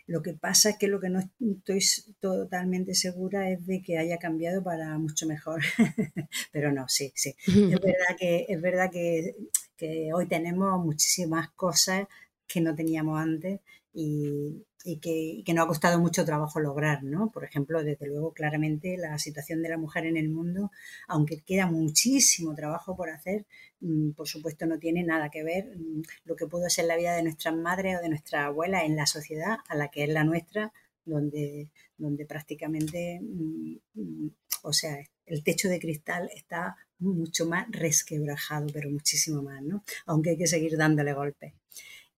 lo 0.07 0.21
que 0.21 0.33
pasa 0.33 0.69
es 0.69 0.77
que 0.77 0.87
lo 0.87 0.99
que 0.99 1.09
no 1.09 1.19
estoy 1.19 1.79
totalmente 2.19 2.93
segura 2.93 3.49
es 3.49 3.65
de 3.65 3.81
que 3.81 3.97
haya 3.97 4.17
cambiado 4.17 4.63
para 4.63 4.97
mucho 4.97 5.25
mejor. 5.25 5.61
Pero 6.51 6.71
no, 6.71 6.87
sí, 6.87 7.11
sí. 7.15 7.35
Es 7.47 7.79
verdad 7.79 8.15
que, 8.17 8.45
es 8.47 8.61
verdad 8.61 8.91
que, 8.91 9.35
que 9.75 10.11
hoy 10.13 10.27
tenemos 10.27 10.83
muchísimas 10.83 11.49
cosas 11.51 12.07
que 12.47 12.61
no 12.61 12.75
teníamos 12.75 13.19
antes 13.19 13.61
y, 13.97 14.65
que, 15.01 15.41
que, 15.45 15.53
nos 15.53 15.63
ha 15.65 15.67
costado 15.67 15.99
mucho 15.99 16.25
trabajo 16.25 16.59
lograr, 16.59 17.01
¿no? 17.03 17.31
Por 17.31 17.45
ejemplo, 17.45 17.81
desde 17.81 18.07
luego, 18.07 18.33
claramente 18.33 18.97
la 18.97 19.17
situación 19.17 19.61
de 19.63 19.69
la 19.69 19.77
mujer 19.77 20.05
en 20.05 20.17
el 20.17 20.29
mundo, 20.29 20.69
aunque 21.07 21.41
queda 21.41 21.65
muchísimo 21.67 22.53
trabajo 22.53 22.95
por 22.97 23.09
hacer, 23.09 23.45
mm, 23.79 24.11
por 24.11 24.27
supuesto 24.27 24.65
no 24.65 24.79
tiene 24.79 25.03
nada 25.03 25.29
que 25.29 25.43
ver 25.43 25.77
mm, 25.77 26.03
lo 26.25 26.35
que 26.35 26.45
pudo 26.45 26.69
ser 26.69 26.85
la 26.85 26.97
vida 26.97 27.15
de 27.15 27.23
nuestras 27.23 27.55
madres 27.55 27.97
o 27.97 28.01
de 28.01 28.09
nuestra 28.09 28.45
abuela 28.47 28.83
en 28.83 28.97
la 28.97 29.05
sociedad 29.05 29.57
a 29.69 29.75
la 29.75 29.87
que 29.87 30.03
es 30.03 30.09
la 30.09 30.25
nuestra, 30.25 30.73
donde, 31.05 31.69
donde 31.97 32.25
prácticamente, 32.25 33.21
mm, 33.21 34.27
o 34.63 34.73
sea, 34.73 34.97
el 35.25 35.43
techo 35.43 35.69
de 35.69 35.79
cristal 35.79 36.29
está 36.35 36.75
mucho 36.99 37.45
más 37.45 37.67
resquebrajado, 37.71 38.67
pero 38.73 38.89
muchísimo 38.89 39.41
más, 39.41 39.61
¿no? 39.63 39.83
Aunque 40.05 40.31
hay 40.31 40.37
que 40.37 40.47
seguir 40.47 40.77
dándole 40.77 41.13
golpes. 41.13 41.53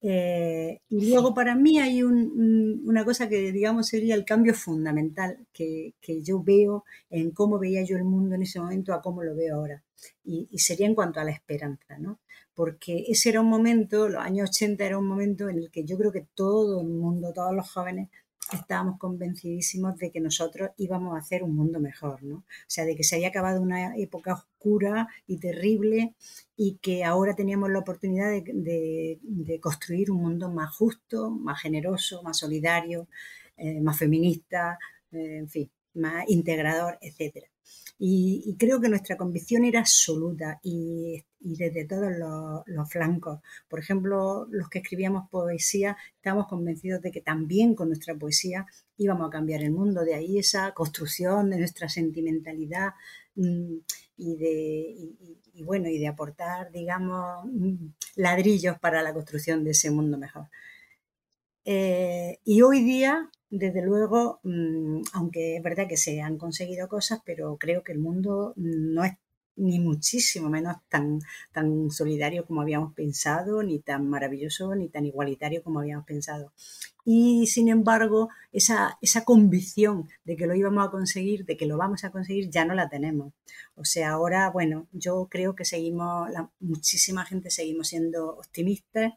Eh, 0.02 0.82
y 0.90 1.10
luego 1.10 1.34
para 1.34 1.56
mí 1.56 1.80
hay 1.80 2.04
una 2.04 3.04
cosa 3.04 3.28
que 3.28 3.52
digamos 3.52 3.88
sería 3.88 4.14
el 4.14 4.26
cambio 4.26 4.54
fundamental 4.54 5.48
que, 5.52 5.96
que, 6.00 6.22
yo 6.22 6.44
veo 6.44 6.86
en 7.10 7.32
cómo 7.32 7.58
veía 7.58 7.84
yo 7.84 7.98
el 7.98 8.04
mundo 8.04 8.36
en 8.36 8.44
ese 8.44 8.60
momento 8.60 8.94
a 8.94 9.02
cómo 9.02 9.24
lo 9.24 9.36
veo 9.36 9.56
ahora. 9.56 9.84
Y, 10.24 10.48
y, 10.52 10.60
sería 10.60 10.86
en 10.86 10.96
cuanto 10.96 11.20
a 11.20 11.24
la 11.24 11.32
esperanza, 11.32 11.98
¿no? 11.98 12.20
Porque 12.54 13.06
ese 13.08 13.30
era 13.30 13.42
un 13.42 13.50
momento, 13.50 14.08
los 14.10 14.22
años 14.22 14.50
80 14.50 14.86
era 14.86 14.98
un 14.98 15.08
momento 15.08 15.50
en 15.50 15.58
el 15.60 15.72
que 15.72 15.84
yo 15.84 15.98
creo 15.98 16.12
que 16.12 16.28
todo 16.36 16.82
el 16.82 16.88
mundo, 16.88 17.34
todos 17.34 17.56
los 17.56 17.70
jóvenes, 17.72 18.10
estábamos 18.54 19.00
convencidísimos 19.00 19.98
de 19.98 20.12
que 20.12 20.20
nosotros 20.20 20.72
íbamos 20.78 21.16
a 21.16 21.20
hacer 21.20 21.44
un 21.44 21.56
mundo 21.56 21.80
mejor, 21.80 22.24
¿no? 22.24 22.38
O 22.38 22.46
sea, 22.68 22.86
de 22.86 22.96
que 22.96 23.04
se 23.04 23.16
había 23.16 23.30
acabado 23.30 23.62
una 23.62 23.96
época 23.98 24.34
oscura 24.34 25.08
y 25.28 25.38
terrible 25.38 26.16
y 26.56 26.78
que 26.82 27.04
ahora 27.04 27.36
teníamos 27.36 27.70
la 27.70 27.80
oportunidad 27.80 28.30
de, 28.32 29.60
construir 29.62 30.12
un 30.12 30.22
mundo 30.22 30.50
más 30.50 30.76
justo, 30.76 31.30
más 31.32 31.62
generoso, 31.62 32.22
más 32.24 32.38
solidario, 32.38 33.08
eh, 33.58 33.82
más 33.82 33.98
feminista, 33.98 34.78
eh, 35.12 35.38
en 35.40 35.50
fin, 35.50 35.72
más 35.94 36.26
integrador, 36.28 36.98
etcétera. 37.02 37.48
Y, 38.00 38.56
creo 38.60 38.80
que 38.80 38.90
nuestra 38.90 39.18
convicción 39.18 39.66
era 39.66 39.80
absoluta 39.80 40.60
y, 40.62 41.24
desde 41.40 41.86
todos 41.86 42.12
los, 42.68 42.90
flancos. 42.92 43.40
Por 43.68 43.80
ejemplo, 43.80 44.48
los 44.52 44.70
que 44.70 44.80
escribíamos 44.80 45.30
poesía, 45.30 45.98
estábamos 46.16 46.48
convencidos 46.48 47.02
de 47.02 47.12
que 47.12 47.22
también 47.22 47.74
con 47.74 47.88
nuestra 47.88 48.16
poesía 48.16 48.68
íbamos 48.98 49.28
a 49.28 49.32
cambiar 49.32 49.64
el 49.64 49.72
mundo. 49.72 50.04
De 50.04 50.14
ahí 50.14 50.38
esa 50.38 50.74
construcción 50.74 51.50
de 51.50 51.58
nuestra 51.58 51.90
sentimentalidad 51.90 52.94
mm, 53.36 53.76
y 54.18 54.36
de, 54.36 55.40
y, 55.54 55.64
bueno, 55.64 55.90
y 55.90 55.98
de 55.98 56.08
aportar, 56.08 56.72
digamos, 56.72 57.46
mm, 57.46 57.88
ladrillos 58.18 58.78
para 58.80 59.02
la 59.02 59.14
construcción 59.14 59.64
de 59.64 59.72
ese 59.72 59.90
mundo 59.90 60.18
mejor. 60.18 60.48
Eh, 61.70 62.40
y 62.46 62.62
hoy 62.62 62.82
día 62.82 63.30
desde 63.50 63.82
luego, 63.82 64.40
mm, 64.44 65.02
aunque 65.12 65.58
es 65.58 65.64
verdad 65.64 65.86
que 65.90 65.98
se 65.98 66.22
han 66.22 66.38
conseguido 66.38 66.88
cosas, 66.88 67.20
pero 67.26 67.58
creo 67.58 67.84
que 67.84 67.92
el 67.92 68.00
mundo 68.00 68.54
no 68.56 69.04
es 69.04 69.18
ni 69.58 69.80
muchísimo 69.80 70.50
menos 70.50 70.78
tan, 70.90 71.20
tan 71.52 71.92
solidario 71.92 72.46
como 72.46 72.62
habíamos 72.62 72.94
pensado, 72.94 73.64
ni 73.64 73.80
tan 73.80 74.08
maravilloso, 74.10 74.76
ni 74.76 74.88
tan 74.90 75.06
igualitario 75.06 75.64
como 75.64 75.80
habíamos 75.80 76.06
pensado. 76.06 76.54
Y 77.10 77.48
sin 77.48 77.70
embargo, 77.70 78.30
esa, 78.52 78.98
esa 79.02 79.24
convicción 79.24 80.10
de 80.26 80.36
que 80.36 80.46
lo 80.46 80.56
íbamos 80.56 80.86
a 80.86 80.92
conseguir, 80.92 81.46
de 81.46 81.56
que 81.56 81.66
lo 81.66 81.78
vamos 81.78 82.04
a 82.04 82.12
conseguir, 82.12 82.50
ya 82.50 82.66
no 82.66 82.74
la 82.74 82.90
tenemos. 82.90 83.34
O 83.76 83.86
sea, 83.86 84.12
ahora, 84.12 84.50
bueno, 84.50 84.88
yo 84.92 85.28
creo 85.32 85.56
que 85.56 85.64
seguimos, 85.64 86.30
la, 86.30 86.50
muchísima 86.60 87.26
gente 87.26 87.50
seguimos 87.50 87.88
siendo 87.88 88.38
optimistas, 88.38 89.14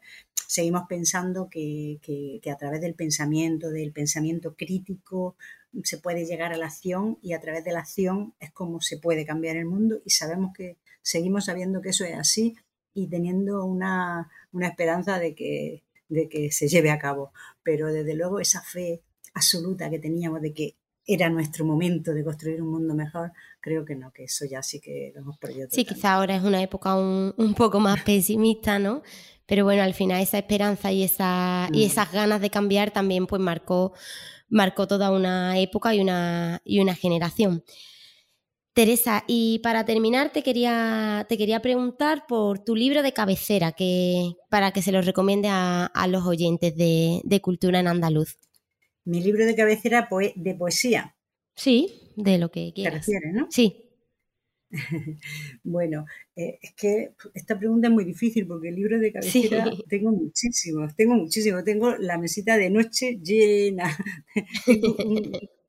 seguimos 0.47 0.83
pensando 0.87 1.49
que, 1.49 1.99
que, 2.01 2.51
a 2.51 2.57
través 2.57 2.81
del 2.81 2.93
pensamiento, 2.93 3.69
del 3.69 3.91
pensamiento 3.91 4.55
crítico, 4.55 5.35
se 5.83 5.97
puede 5.97 6.25
llegar 6.25 6.53
a 6.53 6.57
la 6.57 6.67
acción 6.67 7.17
y 7.21 7.33
a 7.33 7.39
través 7.39 7.63
de 7.63 7.71
la 7.71 7.79
acción 7.79 8.33
es 8.39 8.51
como 8.51 8.81
se 8.81 8.97
puede 8.97 9.25
cambiar 9.25 9.55
el 9.55 9.65
mundo 9.65 10.01
y 10.05 10.09
sabemos 10.11 10.51
que 10.55 10.77
seguimos 11.01 11.45
sabiendo 11.45 11.81
que 11.81 11.89
eso 11.89 12.05
es 12.05 12.15
así 12.17 12.55
y 12.93 13.07
teniendo 13.07 13.65
una, 13.65 14.29
una 14.51 14.67
esperanza 14.67 15.17
de 15.17 15.33
que, 15.33 15.83
de 16.09 16.27
que 16.27 16.51
se 16.51 16.67
lleve 16.67 16.91
a 16.91 16.99
cabo. 16.99 17.31
Pero 17.63 17.87
desde 17.87 18.15
luego 18.15 18.39
esa 18.39 18.61
fe 18.61 19.01
absoluta 19.33 19.89
que 19.89 19.99
teníamos 19.99 20.41
de 20.41 20.53
que 20.53 20.75
era 21.05 21.29
nuestro 21.29 21.65
momento 21.65 22.13
de 22.13 22.23
construir 22.23 22.61
un 22.61 22.69
mundo 22.69 22.93
mejor, 22.93 23.31
creo 23.61 23.85
que 23.85 23.95
no, 23.95 24.11
que 24.11 24.25
eso 24.25 24.45
ya 24.45 24.61
sí 24.63 24.81
que 24.81 25.11
lo 25.13 25.21
hemos 25.21 25.37
perdido. 25.37 25.67
Sí, 25.71 25.85
quizá 25.85 26.13
ahora 26.13 26.35
es 26.35 26.43
una 26.43 26.61
época 26.61 26.95
un, 26.95 27.33
un 27.37 27.53
poco 27.53 27.79
más 27.79 28.01
pesimista, 28.03 28.79
¿no? 28.79 29.03
Pero 29.45 29.65
bueno, 29.65 29.83
al 29.83 29.93
final 29.93 30.21
esa 30.21 30.37
esperanza 30.37 30.91
y, 30.91 31.03
esa, 31.03 31.67
y 31.71 31.83
mm. 31.83 31.87
esas 31.87 32.11
ganas 32.11 32.41
de 32.41 32.49
cambiar 32.49 32.91
también 32.91 33.27
pues 33.27 33.41
marcó, 33.41 33.93
marcó 34.49 34.87
toda 34.87 35.11
una 35.11 35.59
época 35.59 35.93
y 35.93 36.01
una, 36.01 36.61
y 36.63 36.79
una 36.79 36.95
generación. 36.95 37.63
Teresa, 38.73 39.25
y 39.27 39.59
para 39.59 39.83
terminar 39.83 40.31
te 40.31 40.43
quería, 40.43 41.25
te 41.27 41.37
quería 41.37 41.61
preguntar 41.61 42.25
por 42.27 42.59
tu 42.59 42.75
libro 42.77 43.03
de 43.03 43.11
cabecera, 43.11 43.73
que, 43.73 44.35
para 44.49 44.71
que 44.71 44.81
se 44.81 44.93
lo 44.93 45.01
recomiende 45.01 45.49
a, 45.51 46.07
los 46.07 46.25
oyentes 46.25 46.77
de, 46.77 47.19
de, 47.25 47.41
Cultura 47.41 47.81
en 47.81 47.87
Andaluz. 47.87 48.37
Mi 49.03 49.21
libro 49.21 49.45
de 49.45 49.55
cabecera 49.55 50.07
de 50.35 50.55
poesía. 50.55 51.17
Sí, 51.55 52.00
de 52.15 52.37
lo 52.37 52.51
que 52.51 52.71
quieras. 52.73 53.05
Te 53.05 53.13
refieres, 53.13 53.33
¿no? 53.33 53.47
Sí. 53.49 53.87
bueno, 55.63 56.05
eh, 56.35 56.57
es 56.61 56.73
que 56.73 57.13
esta 57.33 57.57
pregunta 57.57 57.87
es 57.87 57.93
muy 57.93 58.05
difícil 58.05 58.47
porque 58.47 58.69
el 58.69 58.75
libro 58.75 58.99
de 58.99 59.11
cabecera 59.11 59.65
tengo 59.89 60.11
muchísimos, 60.11 60.95
tengo 60.95 61.15
muchísimos. 61.15 61.63
Tengo 61.63 61.95
la 61.97 62.17
mesita 62.17 62.57
de 62.57 62.69
noche 62.69 63.19
llena, 63.21 63.95
tengo 64.65 64.95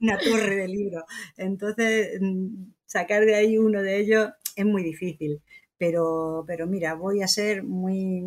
una 0.00 0.18
torre 0.18 0.56
de 0.56 0.68
libros. 0.68 1.02
Entonces, 1.37 2.20
mm, 2.20 2.72
sacar 2.87 3.25
de 3.25 3.34
ahí 3.34 3.58
uno 3.58 3.82
de 3.82 3.99
ellos 3.99 4.30
es 4.56 4.64
muy 4.64 4.82
difícil. 4.82 5.42
Pero, 5.78 6.44
pero 6.46 6.68
mira, 6.68 6.94
voy 6.94 7.22
a 7.22 7.26
ser 7.28 7.64
muy, 7.64 8.22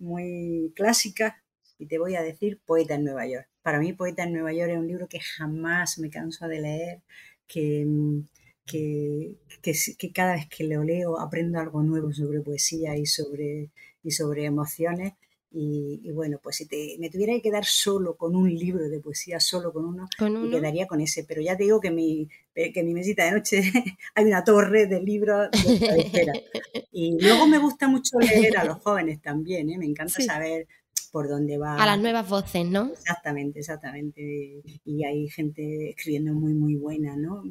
muy 0.00 0.72
clásica 0.74 1.40
y 1.78 1.86
te 1.86 1.98
voy 1.98 2.16
a 2.16 2.22
decir 2.22 2.60
Poeta 2.66 2.94
en 2.94 3.04
Nueva 3.04 3.26
York. 3.26 3.48
Para 3.62 3.78
mí, 3.78 3.92
Poeta 3.92 4.24
en 4.24 4.32
Nueva 4.32 4.52
York 4.52 4.70
es 4.72 4.78
un 4.78 4.88
libro 4.88 5.06
que 5.08 5.20
jamás 5.20 5.98
me 5.98 6.10
canso 6.10 6.48
de 6.48 6.60
leer, 6.60 7.02
que 7.48 7.84
mm, 7.84 8.20
que, 8.68 9.36
que, 9.62 10.12
cada 10.12 10.34
vez 10.34 10.46
que 10.48 10.64
lo 10.64 10.84
leo 10.84 11.18
aprendo 11.18 11.58
algo 11.58 11.82
nuevo 11.82 12.12
sobre 12.12 12.40
poesía 12.40 12.96
y 12.96 13.06
sobre, 13.06 13.70
y 14.02 14.10
sobre 14.10 14.44
emociones. 14.44 15.14
Y, 15.50 16.10
bueno, 16.12 16.38
pues 16.42 16.56
si 16.56 16.66
te, 16.66 16.96
me 17.00 17.08
tuviera 17.08 17.32
que 17.32 17.40
quedar 17.40 17.64
solo 17.64 18.16
con 18.16 18.36
un 18.36 18.54
libro 18.54 18.86
de 18.90 19.00
poesía, 19.00 19.40
solo 19.40 19.72
con 19.72 19.86
uno, 19.86 20.06
me 20.20 20.50
quedaría 20.50 20.86
con 20.86 21.00
ese. 21.00 21.24
Pero 21.24 21.40
ya 21.40 21.56
te 21.56 21.64
digo 21.64 21.80
que 21.80 21.90
mi, 21.90 22.28
que 22.54 22.82
mi 22.84 22.92
mesita 22.92 23.24
de 23.24 23.32
noche 23.32 23.62
hay 24.14 24.24
una 24.26 24.44
torre 24.44 24.86
de 24.86 25.00
libros 25.00 25.48
de 25.50 26.44
Y 26.92 27.18
luego 27.18 27.46
me 27.46 27.58
gusta 27.58 27.88
mucho 27.88 28.18
leer 28.18 28.58
a 28.58 28.64
los 28.64 28.76
jóvenes 28.82 29.22
también, 29.22 29.70
¿eh? 29.70 29.78
me 29.78 29.86
encanta 29.86 30.20
saber 30.20 30.68
por 31.10 31.28
dónde 31.28 31.58
va. 31.58 31.76
A 31.76 31.86
las 31.86 31.98
nuevas 31.98 32.28
voces, 32.28 32.66
¿no? 32.66 32.92
Exactamente, 32.92 33.60
exactamente. 33.60 34.62
Y 34.84 35.04
hay 35.04 35.28
gente 35.28 35.90
escribiendo 35.90 36.32
muy, 36.34 36.54
muy 36.54 36.76
buena, 36.76 37.16
¿no? 37.16 37.42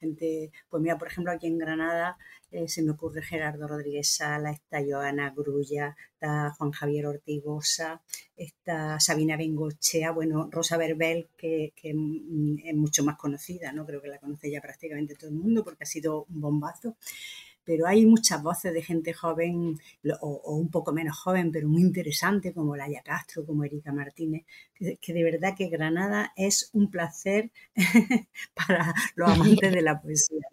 Gente, 0.00 0.50
pues 0.68 0.82
mira, 0.82 0.98
por 0.98 1.08
ejemplo, 1.08 1.32
aquí 1.32 1.46
en 1.46 1.58
Granada 1.58 2.16
eh, 2.50 2.68
se 2.68 2.82
me 2.82 2.92
ocurre 2.92 3.22
Gerardo 3.22 3.66
Rodríguez 3.66 4.08
Sala, 4.08 4.50
está 4.50 4.80
Joana 4.86 5.32
Grulla, 5.36 5.96
está 6.14 6.52
Juan 6.56 6.70
Javier 6.70 7.06
Ortigosa, 7.06 8.02
está 8.36 9.00
Sabina 9.00 9.36
Bengochea, 9.36 10.12
bueno, 10.12 10.48
Rosa 10.50 10.76
Verbel, 10.76 11.28
que, 11.36 11.72
que, 11.74 11.90
es 11.90 12.74
mucho 12.76 13.04
más 13.04 13.16
conocida, 13.16 13.72
¿no? 13.72 13.84
Creo 13.84 14.00
que 14.00 14.08
la 14.08 14.18
conoce 14.18 14.50
ya 14.50 14.60
prácticamente 14.60 15.16
todo 15.16 15.30
el 15.30 15.36
mundo 15.36 15.64
porque 15.64 15.84
ha 15.84 15.86
sido 15.86 16.24
un 16.28 16.40
bombazo 16.40 16.96
pero 17.66 17.86
hay 17.88 18.06
muchas 18.06 18.42
voces 18.42 18.72
de 18.72 18.80
gente 18.80 19.12
joven 19.12 19.78
o, 20.20 20.54
un 20.56 20.70
poco 20.70 20.92
menos 20.92 21.18
joven, 21.18 21.50
pero 21.50 21.68
muy 21.68 21.82
interesante, 21.82 22.54
como 22.54 22.76
Laia 22.76 23.02
Castro, 23.02 23.44
como 23.44 23.64
Erika 23.64 23.92
Martínez, 23.92 24.44
que, 24.78 25.12
de 25.12 25.24
verdad 25.24 25.54
que 25.58 25.68
Granada 25.68 26.32
es 26.36 26.70
un 26.72 26.90
placer 26.90 27.50
para 28.54 28.94
los 29.16 29.28
amantes 29.28 29.72
de 29.72 29.82
la 29.82 30.00
poesía. 30.00 30.46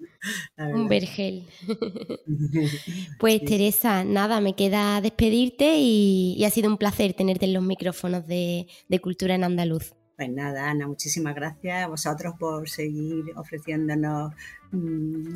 un 0.57 0.87
vergel. 0.87 1.45
pues 3.19 3.45
Teresa, 3.45 4.03
nada, 4.03 4.41
me 4.41 4.55
queda 4.55 4.99
despedirte 4.99 5.75
y, 5.77 6.43
ha 6.43 6.49
sido 6.49 6.69
un 6.69 6.77
placer 6.77 7.13
tenerte 7.13 7.45
en 7.45 7.53
los 7.53 7.63
micrófonos 7.63 8.25
de, 8.27 8.67
Cultura 9.01 9.35
en 9.35 9.43
Andaluz. 9.43 9.93
Pues 10.15 10.29
nada, 10.29 10.69
Ana, 10.69 10.87
muchísimas 10.87 11.35
gracias 11.35 11.83
a 11.83 11.87
vosotros 11.87 12.35
por 12.39 12.69
seguir 12.69 13.25
ofreciéndonos 13.35 14.31
mm, 14.71 15.33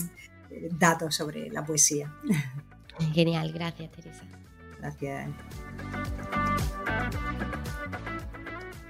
datos 0.71 1.15
sobre 1.15 1.49
la 1.49 1.65
poesía. 1.65 2.13
Genial, 3.13 3.51
gracias 3.53 3.91
Teresa. 3.91 4.23
Gracias. 4.79 5.29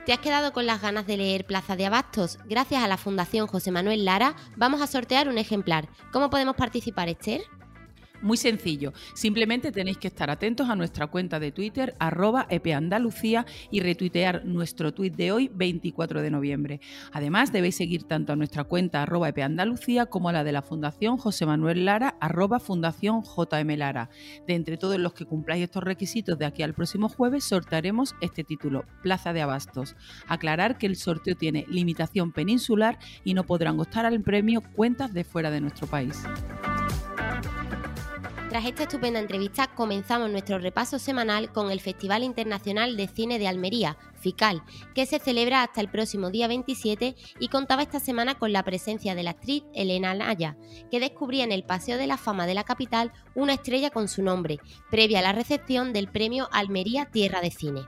¿Te 0.05 0.13
has 0.13 0.19
quedado 0.19 0.53
con 0.53 0.65
las 0.65 0.81
ganas 0.81 1.05
de 1.05 1.17
leer 1.17 1.45
Plaza 1.45 1.75
de 1.75 1.85
Abastos? 1.85 2.39
Gracias 2.45 2.81
a 2.81 2.87
la 2.87 2.95
Fundación 2.95 3.45
José 3.47 3.71
Manuel 3.71 4.05
Lara 4.05 4.37
vamos 4.55 4.81
a 4.81 4.87
sortear 4.87 5.27
un 5.27 5.37
ejemplar. 5.37 5.89
¿Cómo 6.13 6.29
podemos 6.29 6.55
participar, 6.55 7.09
Esther? 7.09 7.41
Muy 8.21 8.37
sencillo, 8.37 8.93
simplemente 9.13 9.71
tenéis 9.71 9.97
que 9.97 10.07
estar 10.07 10.29
atentos 10.29 10.69
a 10.69 10.75
nuestra 10.75 11.07
cuenta 11.07 11.39
de 11.39 11.51
Twitter, 11.51 11.95
arroba 11.99 12.47
epeandalucía, 12.49 13.45
y 13.69 13.79
retuitear 13.81 14.45
nuestro 14.45 14.93
tuit 14.93 15.15
de 15.15 15.31
hoy, 15.31 15.51
24 15.53 16.21
de 16.21 16.31
noviembre. 16.31 16.81
Además, 17.11 17.51
debéis 17.51 17.75
seguir 17.75 18.03
tanto 18.03 18.33
a 18.33 18.35
nuestra 18.35 18.63
cuenta 18.63 19.03
arroba 19.03 19.29
epeandalucía 19.29 20.07
como 20.07 20.29
a 20.29 20.33
la 20.33 20.43
de 20.43 20.51
la 20.51 20.61
Fundación 20.61 21.17
José 21.17 21.45
Manuel 21.45 21.85
Lara, 21.85 22.15
arroba 22.19 22.59
Fundación 22.59 23.23
JM 23.23 23.77
Lara. 23.77 24.09
De 24.47 24.55
entre 24.55 24.77
todos 24.77 24.97
los 24.99 25.13
que 25.13 25.25
cumpláis 25.25 25.63
estos 25.63 25.83
requisitos 25.83 26.37
de 26.37 26.45
aquí 26.45 26.63
al 26.63 26.73
próximo 26.73 27.09
jueves, 27.09 27.43
sortearemos 27.43 28.15
este 28.21 28.43
título, 28.43 28.85
Plaza 29.03 29.33
de 29.33 29.41
Abastos. 29.41 29.95
Aclarar 30.27 30.77
que 30.77 30.87
el 30.87 30.95
sorteo 30.95 31.35
tiene 31.35 31.65
limitación 31.69 32.31
peninsular 32.31 32.97
y 33.23 33.33
no 33.33 33.45
podrán 33.45 33.79
optar 33.79 34.05
al 34.05 34.21
premio 34.21 34.61
cuentas 34.75 35.13
de 35.13 35.23
fuera 35.23 35.51
de 35.51 35.61
nuestro 35.61 35.87
país. 35.87 36.23
Tras 38.57 38.69
esta 38.69 38.83
estupenda 38.85 39.19
entrevista, 39.19 39.67
comenzamos 39.67 40.31
nuestro 40.31 40.57
repaso 40.57 40.97
semanal 40.97 41.51
con 41.51 41.69
el 41.69 41.79
Festival 41.79 42.23
Internacional 42.23 42.97
de 42.97 43.07
Cine 43.07 43.37
de 43.37 43.47
Almería, 43.47 43.97
FICAL, 44.15 44.63
que 44.95 45.05
se 45.05 45.19
celebra 45.19 45.61
hasta 45.61 45.79
el 45.79 45.89
próximo 45.89 46.31
día 46.31 46.47
27 46.47 47.15
y 47.39 47.47
contaba 47.49 47.83
esta 47.83 47.99
semana 47.99 48.33
con 48.33 48.51
la 48.51 48.63
presencia 48.63 49.13
de 49.13 49.21
la 49.21 49.29
actriz 49.29 49.63
Elena 49.75 50.15
Naya, 50.15 50.57
que 50.89 50.99
descubría 50.99 51.43
en 51.43 51.51
el 51.51 51.65
Paseo 51.65 51.99
de 51.99 52.07
la 52.07 52.17
Fama 52.17 52.47
de 52.47 52.55
la 52.55 52.63
capital 52.63 53.11
una 53.35 53.53
estrella 53.53 53.91
con 53.91 54.07
su 54.07 54.23
nombre, 54.23 54.59
previa 54.89 55.19
a 55.19 55.21
la 55.21 55.33
recepción 55.33 55.93
del 55.93 56.07
premio 56.07 56.49
Almería 56.51 57.05
Tierra 57.05 57.41
de 57.41 57.51
Cine. 57.51 57.81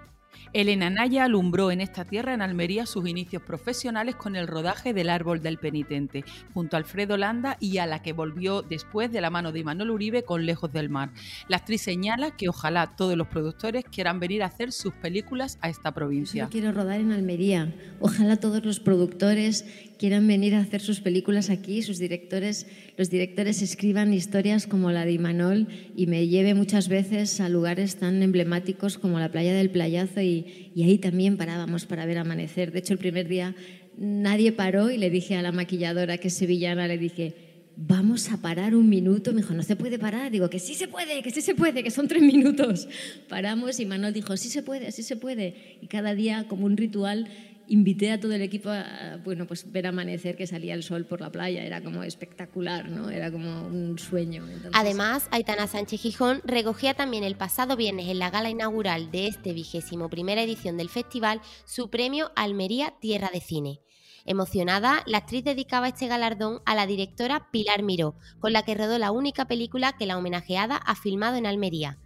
Elena 0.53 0.89
Naya 0.89 1.25
alumbró 1.25 1.71
en 1.71 1.81
esta 1.81 2.05
tierra, 2.05 2.33
en 2.33 2.41
Almería, 2.41 2.85
sus 2.85 3.07
inicios 3.07 3.43
profesionales 3.43 4.15
con 4.15 4.35
el 4.35 4.47
rodaje 4.47 4.93
del 4.93 5.09
Árbol 5.09 5.41
del 5.41 5.57
Penitente, 5.57 6.23
junto 6.53 6.75
a 6.75 6.79
Alfredo 6.79 7.17
Landa 7.17 7.57
y 7.59 7.77
a 7.77 7.85
la 7.85 8.01
que 8.01 8.13
volvió 8.13 8.61
después 8.61 9.11
de 9.11 9.21
la 9.21 9.29
mano 9.29 9.51
de 9.51 9.59
Imanol 9.59 9.91
Uribe 9.91 10.23
con 10.23 10.45
Lejos 10.45 10.71
del 10.71 10.89
Mar. 10.89 11.11
La 11.47 11.57
actriz 11.57 11.81
señala 11.81 12.31
que 12.31 12.49
ojalá 12.49 12.95
todos 12.95 13.15
los 13.15 13.27
productores 13.27 13.85
quieran 13.85 14.19
venir 14.19 14.43
a 14.43 14.47
hacer 14.47 14.71
sus 14.71 14.93
películas 14.93 15.57
a 15.61 15.69
esta 15.69 15.93
provincia. 15.93 16.45
Yo 16.45 16.49
quiero 16.49 16.71
rodar 16.71 16.99
en 16.99 17.11
Almería. 17.11 17.73
Ojalá 17.99 18.37
todos 18.37 18.63
los 18.65 18.79
productores 18.79 19.88
quieran 19.99 20.25
venir 20.25 20.55
a 20.55 20.61
hacer 20.61 20.81
sus 20.81 21.01
películas 21.01 21.49
aquí, 21.49 21.81
sus 21.81 21.99
directores, 21.99 22.65
los 22.97 23.09
directores 23.09 23.61
escriban 23.61 24.13
historias 24.13 24.65
como 24.65 24.91
la 24.91 25.05
de 25.05 25.11
Imanol 25.11 25.67
y 25.95 26.07
me 26.07 26.27
lleve 26.27 26.53
muchas 26.53 26.87
veces 26.87 27.41
a 27.41 27.49
lugares 27.49 27.97
tan 27.97 28.23
emblemáticos 28.23 28.97
como 28.97 29.19
la 29.19 29.29
playa 29.29 29.53
del 29.53 29.69
Playazo 29.69 30.21
y, 30.21 30.71
y 30.73 30.83
ahí 30.83 30.97
también 30.97 31.35
parábamos 31.35 31.85
para 31.85 32.05
ver 32.05 32.17
amanecer. 32.17 32.71
De 32.71 32.79
hecho, 32.79 32.93
el 32.93 32.99
primer 32.99 33.27
día 33.27 33.55
nadie 33.97 34.53
paró 34.53 34.89
y 34.89 34.97
le 34.97 35.09
dije 35.09 35.35
a 35.35 35.41
la 35.41 35.51
maquilladora 35.51 36.17
que 36.17 36.29
es 36.29 36.33
sevillana, 36.33 36.87
le 36.87 36.97
dije, 36.97 37.35
vamos 37.75 38.29
a 38.31 38.41
parar 38.41 38.75
un 38.75 38.89
minuto. 38.89 39.31
Me 39.31 39.41
dijo, 39.41 39.53
no 39.53 39.63
se 39.63 39.75
puede 39.75 39.97
parar. 39.97 40.31
Digo, 40.31 40.49
que 40.49 40.59
sí 40.59 40.75
se 40.75 40.87
puede, 40.87 41.21
que 41.21 41.31
sí 41.31 41.41
se 41.41 41.55
puede, 41.55 41.83
que 41.83 41.91
son 41.91 42.07
tres 42.07 42.21
minutos. 42.21 42.87
Paramos 43.27 43.79
y 43.79 43.85
Manuel 43.85 44.13
dijo, 44.13 44.35
sí 44.37 44.49
se 44.49 44.63
puede, 44.63 44.91
sí 44.91 45.03
se 45.03 45.15
puede. 45.15 45.77
Y 45.81 45.87
cada 45.87 46.13
día, 46.13 46.45
como 46.47 46.65
un 46.65 46.75
ritual, 46.75 47.27
invité 47.69 48.11
a 48.11 48.19
todo 48.19 48.33
el 48.33 48.41
equipo 48.41 48.69
a 48.69 49.19
pues 49.23 49.71
ver 49.71 49.87
amanecer 49.87 50.35
que 50.35 50.47
salía 50.47 50.73
el 50.73 50.83
sol 50.83 51.05
por 51.05 51.21
la 51.21 51.31
playa. 51.31 51.63
Era 51.63 51.81
como 51.81 52.03
espectacular, 52.03 52.89
¿no? 52.89 53.09
Era 53.09 53.31
como 53.31 53.67
un 53.67 53.97
sueño. 53.97 54.45
Además, 54.73 55.27
Aitana 55.31 55.67
Sánchez 55.67 56.01
Gijón 56.01 56.41
recogía 56.43 56.95
también 56.95 57.23
el 57.23 57.35
pasado 57.35 57.77
viernes 57.77 58.07
en 58.07 58.19
la 58.19 58.31
gala 58.31 58.49
inaugural 58.49 59.11
de 59.11 59.27
este 59.27 59.53
vigésimo 59.53 60.09
primera 60.09 60.43
edición 60.43 60.77
del 60.77 60.89
festival 60.89 61.41
su 61.65 61.89
premio 61.89 62.31
Almería 62.35 62.95
Tierra 62.99 63.29
de 63.31 63.39
Cine. 63.39 63.79
Emocionada, 64.25 65.03
la 65.05 65.19
actriz 65.19 65.43
dedicaba 65.43 65.87
este 65.87 66.07
galardón 66.07 66.61
a 66.65 66.75
la 66.75 66.85
directora 66.85 67.49
Pilar 67.51 67.83
Miró, 67.83 68.15
con 68.39 68.51
la 68.51 68.63
que 68.63 68.75
rodó 68.75 68.97
la 68.99 69.11
única 69.11 69.45
película 69.45 69.93
que 69.97 70.05
la 70.05 70.17
homenajeada 70.17 70.75
ha 70.75 70.95
filmado 70.95 71.37
en 71.37 71.45
Almería 71.45 71.97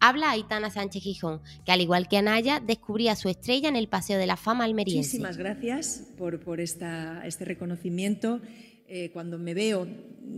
habla 0.00 0.30
Aitana 0.30 0.70
Sánchez 0.70 1.02
Gijón, 1.02 1.40
que 1.64 1.72
al 1.72 1.80
igual 1.80 2.08
que 2.08 2.16
Anaya, 2.16 2.60
descubría 2.60 3.14
su 3.14 3.28
estrella 3.28 3.68
en 3.68 3.76
el 3.76 3.88
Paseo 3.88 4.18
de 4.18 4.26
la 4.26 4.36
Fama 4.36 4.64
almeriense. 4.64 5.18
Muchísimas 5.18 5.36
gracias 5.36 6.04
por, 6.16 6.60
este 6.60 7.44
reconocimiento. 7.44 8.40
Eh, 8.88 9.10
cuando 9.12 9.38
me 9.38 9.54
veo 9.54 9.86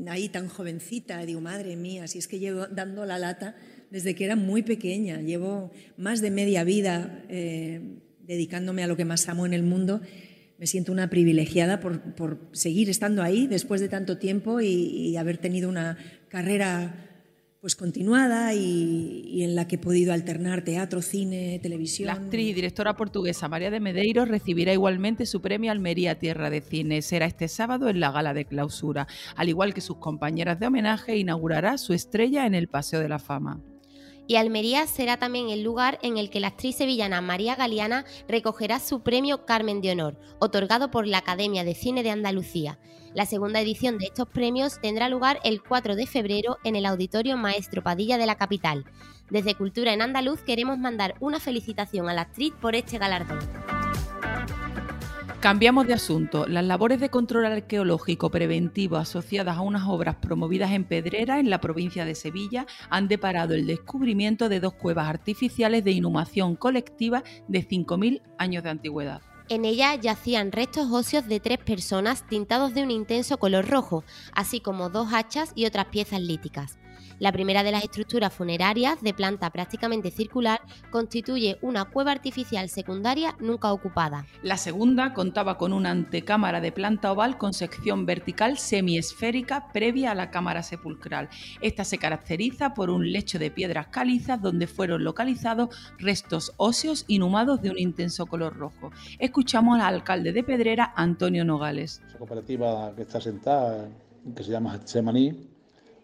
ahí 0.08 0.28
tan 0.28 0.48
jovencita, 0.48 1.24
digo, 1.24 1.40
madre 1.40 1.76
mía, 1.76 2.06
si 2.06 2.18
es 2.18 2.28
que 2.28 2.38
llevo 2.38 2.66
dando 2.66 3.06
la 3.06 3.18
lata 3.18 3.56
desde 3.90 4.14
que 4.14 4.24
era 4.24 4.36
muy 4.36 4.62
pequeña, 4.62 5.20
llevo 5.20 5.70
más 5.96 6.20
de 6.20 6.30
media 6.30 6.64
vida 6.64 7.24
eh, 7.28 8.00
dedicándome 8.20 8.82
a 8.82 8.86
lo 8.86 8.96
que 8.96 9.04
más 9.04 9.28
amo 9.28 9.46
en 9.46 9.54
el 9.54 9.62
mundo. 9.62 10.02
Me 10.58 10.66
siento 10.66 10.92
una 10.92 11.08
privilegiada 11.08 11.80
por, 11.80 12.50
seguir 12.52 12.90
estando 12.90 13.22
ahí 13.22 13.46
después 13.46 13.80
de 13.80 13.88
tanto 13.88 14.18
tiempo 14.18 14.60
y 14.60 15.16
haber 15.16 15.38
tenido 15.38 15.68
una 15.68 15.96
carrera 16.28 17.11
pues 17.62 17.76
continuada 17.76 18.52
y, 18.54 19.44
en 19.44 19.54
la 19.54 19.68
que 19.68 19.76
he 19.76 19.78
podido 19.78 20.12
alternar 20.12 20.64
teatro, 20.64 21.00
cine, 21.00 21.60
televisión. 21.62 22.08
La 22.08 22.14
actriz 22.14 22.50
y 22.50 22.54
directora 22.54 22.96
portuguesa 22.96 23.48
María 23.48 23.70
de 23.70 23.78
Medeiros 23.78 24.26
recibirá 24.26 24.72
igualmente 24.72 25.26
su 25.26 25.40
premio 25.40 25.70
Almería 25.70 26.18
Tierra 26.18 26.50
de 26.50 26.60
Cine. 26.60 27.02
Será 27.02 27.26
este 27.26 27.46
sábado 27.46 27.88
en 27.88 28.00
la 28.00 28.10
gala 28.10 28.34
de 28.34 28.46
clausura. 28.46 29.06
Al 29.36 29.48
igual 29.48 29.74
que 29.74 29.80
sus 29.80 29.98
compañeras 29.98 30.58
de 30.58 30.66
homenaje, 30.66 31.16
inaugurará 31.16 31.78
su 31.78 31.92
estrella 31.92 32.46
en 32.46 32.56
el 32.56 32.66
Paseo 32.66 32.98
de 32.98 33.08
la 33.08 33.20
Fama 33.20 33.62
y 34.26 34.36
Almería 34.36 34.86
será 34.86 35.16
también 35.18 35.50
el 35.50 35.62
lugar 35.62 35.98
en 36.02 36.16
el 36.16 36.30
que 36.30 36.40
la 36.40 36.48
actriz 36.48 36.76
sevillana 36.76 37.20
María 37.20 37.56
Galeana 37.56 38.04
recogerá 38.28 38.78
su 38.78 39.02
premio 39.02 39.44
Carmen 39.44 39.80
de 39.80 39.92
Honor, 39.92 40.18
otorgado 40.38 40.90
por 40.90 41.06
la 41.06 41.18
Academia 41.18 41.64
de 41.64 41.74
Cine 41.74 42.02
de 42.02 42.10
Andalucía. 42.10 42.78
La 43.14 43.26
segunda 43.26 43.60
edición 43.60 43.98
de 43.98 44.06
estos 44.06 44.28
premios 44.28 44.80
tendrá 44.80 45.08
lugar 45.08 45.38
el 45.44 45.62
4 45.62 45.96
de 45.96 46.06
febrero 46.06 46.58
en 46.64 46.76
el 46.76 46.86
Auditorio 46.86 47.36
Maestro 47.36 47.82
Padilla 47.82 48.16
de 48.16 48.26
la 48.26 48.36
capital. 48.36 48.84
Desde 49.28 49.54
Cultura 49.54 49.92
en 49.92 50.02
Andaluz 50.02 50.40
queremos 50.42 50.78
mandar 50.78 51.14
una 51.20 51.40
felicitación 51.40 52.08
a 52.08 52.14
la 52.14 52.22
actriz 52.22 52.52
por 52.60 52.74
este 52.74 52.98
galardón. 52.98 53.40
Cambiamos 55.42 55.88
de 55.88 55.94
asunto. 55.94 56.46
Las 56.46 56.64
labores 56.64 57.00
de 57.00 57.08
control 57.08 57.46
arqueológico 57.46 58.30
preventivo 58.30 58.96
asociadas 58.96 59.56
a 59.56 59.62
unas 59.62 59.88
obras 59.88 60.14
promovidas 60.14 60.70
en 60.70 60.84
Pedrera, 60.84 61.40
en 61.40 61.50
la 61.50 61.60
provincia 61.60 62.04
de 62.04 62.14
Sevilla, 62.14 62.64
han 62.90 63.08
deparado 63.08 63.54
el 63.54 63.66
descubrimiento 63.66 64.48
de 64.48 64.60
dos 64.60 64.74
cuevas 64.74 65.08
artificiales 65.08 65.82
de 65.82 65.90
inhumación 65.90 66.54
colectiva 66.54 67.24
de 67.48 67.66
5.000 67.66 68.22
años 68.38 68.62
de 68.62 68.70
antigüedad. 68.70 69.20
En 69.48 69.64
ella 69.64 69.94
yacían 69.96 70.52
restos 70.52 70.88
óseos 70.90 71.26
de 71.26 71.40
tres 71.40 71.58
personas 71.58 72.26
tintados 72.26 72.74
de 72.74 72.82
un 72.82 72.90
intenso 72.90 73.38
color 73.38 73.68
rojo, 73.68 74.04
así 74.32 74.60
como 74.60 74.88
dos 74.88 75.12
hachas 75.12 75.52
y 75.54 75.66
otras 75.66 75.86
piezas 75.86 76.20
líticas. 76.20 76.78
La 77.22 77.30
primera 77.30 77.62
de 77.62 77.70
las 77.70 77.84
estructuras 77.84 78.32
funerarias, 78.32 79.00
de 79.00 79.14
planta 79.14 79.50
prácticamente 79.50 80.10
circular, 80.10 80.60
constituye 80.90 81.56
una 81.62 81.84
cueva 81.84 82.10
artificial 82.10 82.68
secundaria 82.68 83.36
nunca 83.38 83.72
ocupada. 83.72 84.26
La 84.42 84.56
segunda 84.56 85.14
contaba 85.14 85.56
con 85.56 85.72
una 85.72 85.90
antecámara 85.90 86.60
de 86.60 86.72
planta 86.72 87.12
oval 87.12 87.38
con 87.38 87.52
sección 87.52 88.06
vertical 88.06 88.58
semiesférica 88.58 89.68
previa 89.72 90.10
a 90.10 90.14
la 90.16 90.32
cámara 90.32 90.64
sepulcral. 90.64 91.28
Esta 91.60 91.84
se 91.84 91.98
caracteriza 91.98 92.74
por 92.74 92.90
un 92.90 93.12
lecho 93.12 93.38
de 93.38 93.52
piedras 93.52 93.86
calizas 93.86 94.42
donde 94.42 94.66
fueron 94.66 95.04
localizados 95.04 95.68
restos 95.98 96.52
óseos 96.56 97.04
inhumados 97.06 97.62
de 97.62 97.70
un 97.70 97.78
intenso 97.78 98.26
color 98.26 98.56
rojo. 98.56 98.90
Escuchamos 99.32 99.80
al 99.80 99.94
alcalde 99.94 100.30
de 100.30 100.42
Pedrera, 100.42 100.92
Antonio 100.94 101.42
Nogales. 101.42 102.02
Esa 102.06 102.18
cooperativa 102.18 102.92
que 102.94 103.00
está 103.00 103.18
sentada, 103.18 103.88
que 104.36 104.44
se 104.44 104.50
llama 104.50 104.78
Semaní, 104.84 105.48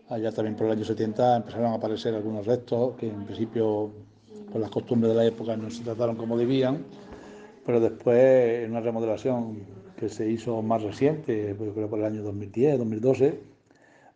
Allá 0.08 0.32
también 0.32 0.56
por 0.56 0.64
el 0.64 0.72
año 0.72 0.84
70 0.86 1.36
empezaron 1.36 1.66
a 1.66 1.74
aparecer 1.74 2.14
algunos 2.14 2.46
restos 2.46 2.96
que 2.96 3.06
en 3.06 3.26
principio 3.26 3.92
por 4.50 4.62
las 4.62 4.70
costumbres 4.70 5.12
de 5.12 5.18
la 5.18 5.26
época 5.26 5.58
no 5.58 5.70
se 5.70 5.84
trataron 5.84 6.16
como 6.16 6.38
debían, 6.38 6.86
pero 7.66 7.80
después 7.80 8.64
en 8.64 8.70
una 8.70 8.80
remodelación 8.80 9.58
que 9.94 10.08
se 10.08 10.26
hizo 10.26 10.62
más 10.62 10.82
reciente, 10.82 11.54
yo 11.60 11.74
creo 11.74 11.90
por 11.90 11.98
el 11.98 12.06
año 12.06 12.22
2010, 12.22 12.78
2012, 12.78 13.40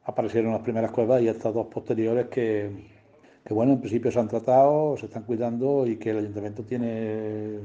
aparecieron 0.05 0.53
las 0.53 0.63
primeras 0.63 0.91
cuevas 0.91 1.21
y 1.21 1.29
estas 1.29 1.53
dos 1.53 1.67
posteriores 1.67 2.29
que, 2.29 2.71
que 3.45 3.53
bueno, 3.53 3.75
en 3.75 3.81
principio 3.81 4.11
se 4.11 4.21
han 4.21 4.29
tratado, 4.29 4.97
se 4.97 5.05
están 5.05 5.25
cuidando 5.25 5.87
y 5.87 5.97
que 5.97 6.13
el 6.13 6.17
ayuntamiento 6.17 6.63
tiene 6.63 7.59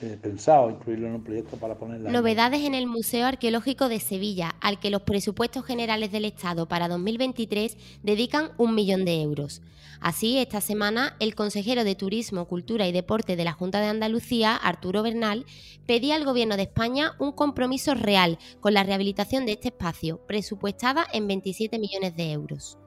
eh, 0.00 0.16
pensado 0.20 0.70
incluirlo 0.70 1.08
en 1.08 1.14
un 1.14 1.24
proyecto 1.24 1.56
para 1.56 1.76
ponerla. 1.76 2.10
Novedades 2.10 2.62
en 2.62 2.74
el 2.74 2.86
Museo 2.86 3.26
Arqueológico 3.26 3.88
de 3.88 3.98
Sevilla, 3.98 4.54
al 4.60 4.78
que 4.78 4.90
los 4.90 5.02
presupuestos 5.02 5.64
generales 5.64 6.12
del 6.12 6.24
Estado 6.24 6.68
para 6.68 6.86
2023 6.86 7.76
dedican 8.04 8.52
un 8.58 8.76
millón 8.76 9.04
de 9.04 9.22
euros. 9.22 9.60
Así, 10.00 10.38
esta 10.38 10.60
semana, 10.60 11.16
el 11.18 11.34
consejero 11.34 11.82
de 11.82 11.96
Turismo, 11.96 12.46
Cultura 12.46 12.86
y 12.86 12.92
Deporte 12.92 13.34
de 13.34 13.44
la 13.44 13.52
Junta 13.52 13.80
de 13.80 13.88
Andalucía, 13.88 14.54
Arturo 14.54 15.02
Bernal, 15.02 15.44
pedía 15.84 16.14
al 16.14 16.24
Gobierno 16.24 16.56
de 16.56 16.62
España 16.62 17.14
un 17.18 17.32
compromiso 17.32 17.94
real 17.94 18.38
con 18.60 18.74
la 18.74 18.84
rehabilitación 18.84 19.46
de 19.46 19.52
este 19.52 19.68
espacio, 19.68 20.24
presupuestada 20.28 21.06
en 21.12 21.26
27 21.26 21.76
millones 21.80 22.14
de 22.14 22.30
euros. 22.30 22.78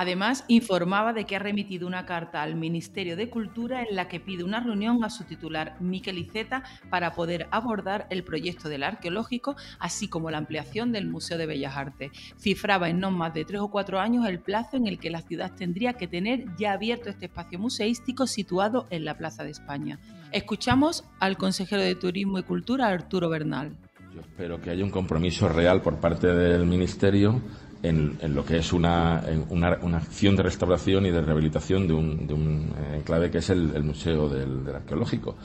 Además, 0.00 0.44
informaba 0.46 1.12
de 1.12 1.24
que 1.24 1.34
ha 1.34 1.40
remitido 1.40 1.84
una 1.84 2.06
carta 2.06 2.40
al 2.40 2.54
Ministerio 2.54 3.16
de 3.16 3.28
Cultura 3.28 3.82
en 3.82 3.96
la 3.96 4.06
que 4.06 4.20
pide 4.20 4.44
una 4.44 4.60
reunión 4.60 5.02
a 5.02 5.10
su 5.10 5.24
titular, 5.24 5.74
Miquel 5.80 6.18
Iceta, 6.18 6.62
para 6.88 7.14
poder 7.14 7.48
abordar 7.50 8.06
el 8.08 8.22
proyecto 8.22 8.68
del 8.68 8.84
arqueológico, 8.84 9.56
así 9.80 10.06
como 10.06 10.30
la 10.30 10.38
ampliación 10.38 10.92
del 10.92 11.08
Museo 11.08 11.36
de 11.36 11.46
Bellas 11.46 11.76
Artes. 11.76 12.12
Cifraba 12.38 12.88
en 12.88 13.00
no 13.00 13.10
más 13.10 13.34
de 13.34 13.44
tres 13.44 13.60
o 13.60 13.72
cuatro 13.72 13.98
años 13.98 14.24
el 14.28 14.38
plazo 14.38 14.76
en 14.76 14.86
el 14.86 15.00
que 15.00 15.10
la 15.10 15.22
ciudad 15.22 15.56
tendría 15.56 15.94
que 15.94 16.06
tener 16.06 16.44
ya 16.56 16.74
abierto 16.74 17.10
este 17.10 17.26
espacio 17.26 17.58
museístico 17.58 18.28
situado 18.28 18.86
en 18.90 19.04
la 19.04 19.18
Plaza 19.18 19.42
de 19.42 19.50
España. 19.50 19.98
Escuchamos 20.30 21.06
al 21.18 21.36
consejero 21.36 21.82
de 21.82 21.96
Turismo 21.96 22.38
y 22.38 22.44
Cultura, 22.44 22.86
Arturo 22.86 23.28
Bernal. 23.30 23.76
Yo 24.14 24.20
espero 24.20 24.60
que 24.60 24.70
haya 24.70 24.84
un 24.84 24.90
compromiso 24.90 25.48
real 25.48 25.82
por 25.82 25.96
parte 25.96 26.28
del 26.28 26.66
Ministerio 26.66 27.42
en, 27.82 28.18
lo 28.34 28.44
que 28.44 28.58
es 28.58 28.72
una, 28.72 29.22
una, 29.50 29.96
acción 29.96 30.36
de 30.36 30.42
restauración 30.42 31.06
y 31.06 31.10
de 31.10 31.20
rehabilitación 31.20 31.86
de 31.86 31.94
un, 31.94 32.26
de 32.26 32.34
un 32.34 32.72
eh, 32.76 32.96
enclave 32.98 33.30
que 33.30 33.38
es 33.38 33.50
el, 33.50 33.82
Museo 33.82 34.28
del 34.28 34.74
Arqueológico. 34.74 35.36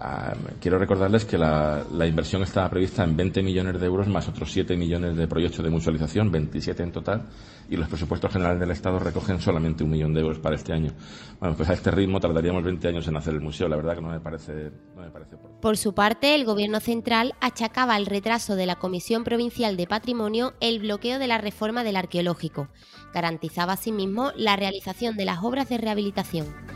Ah, 0.00 0.32
quiero 0.60 0.78
recordarles 0.78 1.24
que 1.24 1.36
la, 1.36 1.84
inversión 2.06 2.42
estaba 2.44 2.70
prevista 2.70 3.02
en 3.02 3.16
20 3.16 3.42
millones 3.42 3.80
de 3.80 3.86
euros 3.86 4.06
más 4.06 4.28
otros 4.28 4.52
7 4.52 4.76
millones 4.76 5.16
de 5.16 5.26
proyectos 5.26 5.64
de 5.64 5.70
mutualización, 5.70 6.30
27 6.30 6.84
en 6.84 6.92
total, 6.92 7.22
y 7.68 7.76
los 7.76 7.88
presupuestos 7.88 8.32
generales 8.32 8.60
del 8.60 8.70
Estado 8.70 9.00
recogen 9.00 9.40
solamente 9.40 9.82
un 9.82 9.90
millón 9.90 10.14
de 10.14 10.20
euros 10.20 10.38
para 10.38 10.54
este 10.54 10.72
año. 10.72 10.92
Bueno, 11.40 11.56
pues 11.56 11.68
a 11.68 11.72
este 11.72 11.90
ritmo 11.90 12.20
tardaríamos 12.20 12.62
20 12.62 12.86
años 12.86 13.08
en 13.08 13.16
hacer 13.16 13.34
el 13.34 13.40
museo, 13.40 13.68
la 13.68 13.74
verdad 13.74 13.96
que 13.96 14.02
no 14.02 14.10
me 14.10 14.20
parece, 14.20 14.70
no 14.94 15.02
me 15.02 15.10
parece 15.10 15.36
Por 15.60 15.76
su 15.76 15.92
parte, 15.94 16.36
el 16.36 16.44
Gobierno 16.44 16.78
central 16.78 17.34
achacaba 17.40 17.96
al 17.96 18.06
retraso 18.06 18.54
de 18.54 18.66
la 18.66 18.76
Comisión 18.76 19.24
Provincial 19.24 19.76
de 19.76 19.88
Patrimonio 19.88 20.54
el 20.60 20.78
bloqueo 20.78 21.18
de 21.18 21.26
la 21.26 21.38
reforma 21.38 21.82
del 21.82 21.96
arqueológico. 21.96 22.68
Garantizaba 23.12 23.72
asimismo 23.72 24.30
la 24.36 24.54
realización 24.54 25.16
de 25.16 25.24
las 25.24 25.42
obras 25.42 25.68
de 25.68 25.78
rehabilitación. 25.78 26.67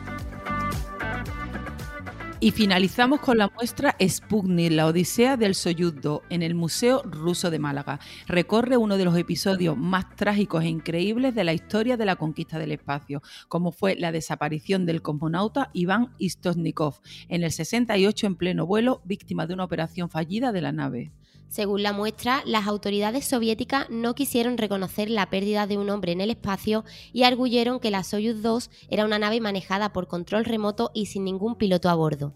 Y 2.42 2.50
finalizamos 2.50 3.20
con 3.20 3.38
la 3.38 3.48
muestra 3.54 3.94
Sputnik, 4.04 4.72
la 4.72 4.88
Odisea 4.88 5.36
del 5.36 5.54
Soyuz 5.54 5.94
en 6.28 6.42
el 6.42 6.56
Museo 6.56 7.00
Ruso 7.04 7.52
de 7.52 7.60
Málaga. 7.60 8.00
Recorre 8.26 8.76
uno 8.76 8.96
de 8.96 9.04
los 9.04 9.16
episodios 9.16 9.76
más 9.76 10.16
trágicos 10.16 10.64
e 10.64 10.68
increíbles 10.68 11.36
de 11.36 11.44
la 11.44 11.52
historia 11.52 11.96
de 11.96 12.04
la 12.04 12.16
conquista 12.16 12.58
del 12.58 12.72
espacio, 12.72 13.22
como 13.46 13.70
fue 13.70 13.94
la 13.94 14.10
desaparición 14.10 14.86
del 14.86 15.02
cosmonauta 15.02 15.70
Iván 15.72 16.16
Istosnikov 16.18 17.00
en 17.28 17.44
el 17.44 17.52
68 17.52 18.26
en 18.26 18.34
pleno 18.34 18.66
vuelo, 18.66 19.02
víctima 19.04 19.46
de 19.46 19.54
una 19.54 19.62
operación 19.62 20.10
fallida 20.10 20.50
de 20.50 20.62
la 20.62 20.72
nave. 20.72 21.12
Según 21.52 21.82
la 21.82 21.92
muestra, 21.92 22.42
las 22.46 22.66
autoridades 22.66 23.26
soviéticas 23.26 23.90
no 23.90 24.14
quisieron 24.14 24.56
reconocer 24.56 25.10
la 25.10 25.28
pérdida 25.28 25.66
de 25.66 25.76
un 25.76 25.90
hombre 25.90 26.12
en 26.12 26.22
el 26.22 26.30
espacio 26.30 26.82
y 27.12 27.24
arguyeron 27.24 27.78
que 27.78 27.90
la 27.90 28.04
Soyuz 28.04 28.40
2 28.40 28.70
era 28.88 29.04
una 29.04 29.18
nave 29.18 29.38
manejada 29.38 29.92
por 29.92 30.08
control 30.08 30.46
remoto 30.46 30.90
y 30.94 31.04
sin 31.04 31.24
ningún 31.24 31.56
piloto 31.56 31.90
a 31.90 31.94
bordo. 31.94 32.32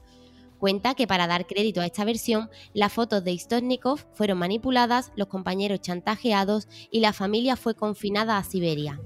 Cuenta 0.59 0.95
que 0.95 1.07
para 1.07 1.27
dar 1.27 1.47
crédito 1.47 1.81
a 1.81 1.87
esta 1.87 2.05
versión, 2.05 2.51
las 2.75 2.93
fotos 2.93 3.25
de 3.25 3.33
Istosnikov 3.33 4.05
fueron 4.13 4.37
manipuladas, 4.37 5.13
los 5.17 5.29
compañeros 5.29 5.81
chantajeados 5.81 6.69
y 6.91 7.01
la 7.01 7.15
familia 7.15 7.57
fue 7.57 7.75
confinada 7.75 8.37
a 8.37 8.45
Siberia. 8.45 9.01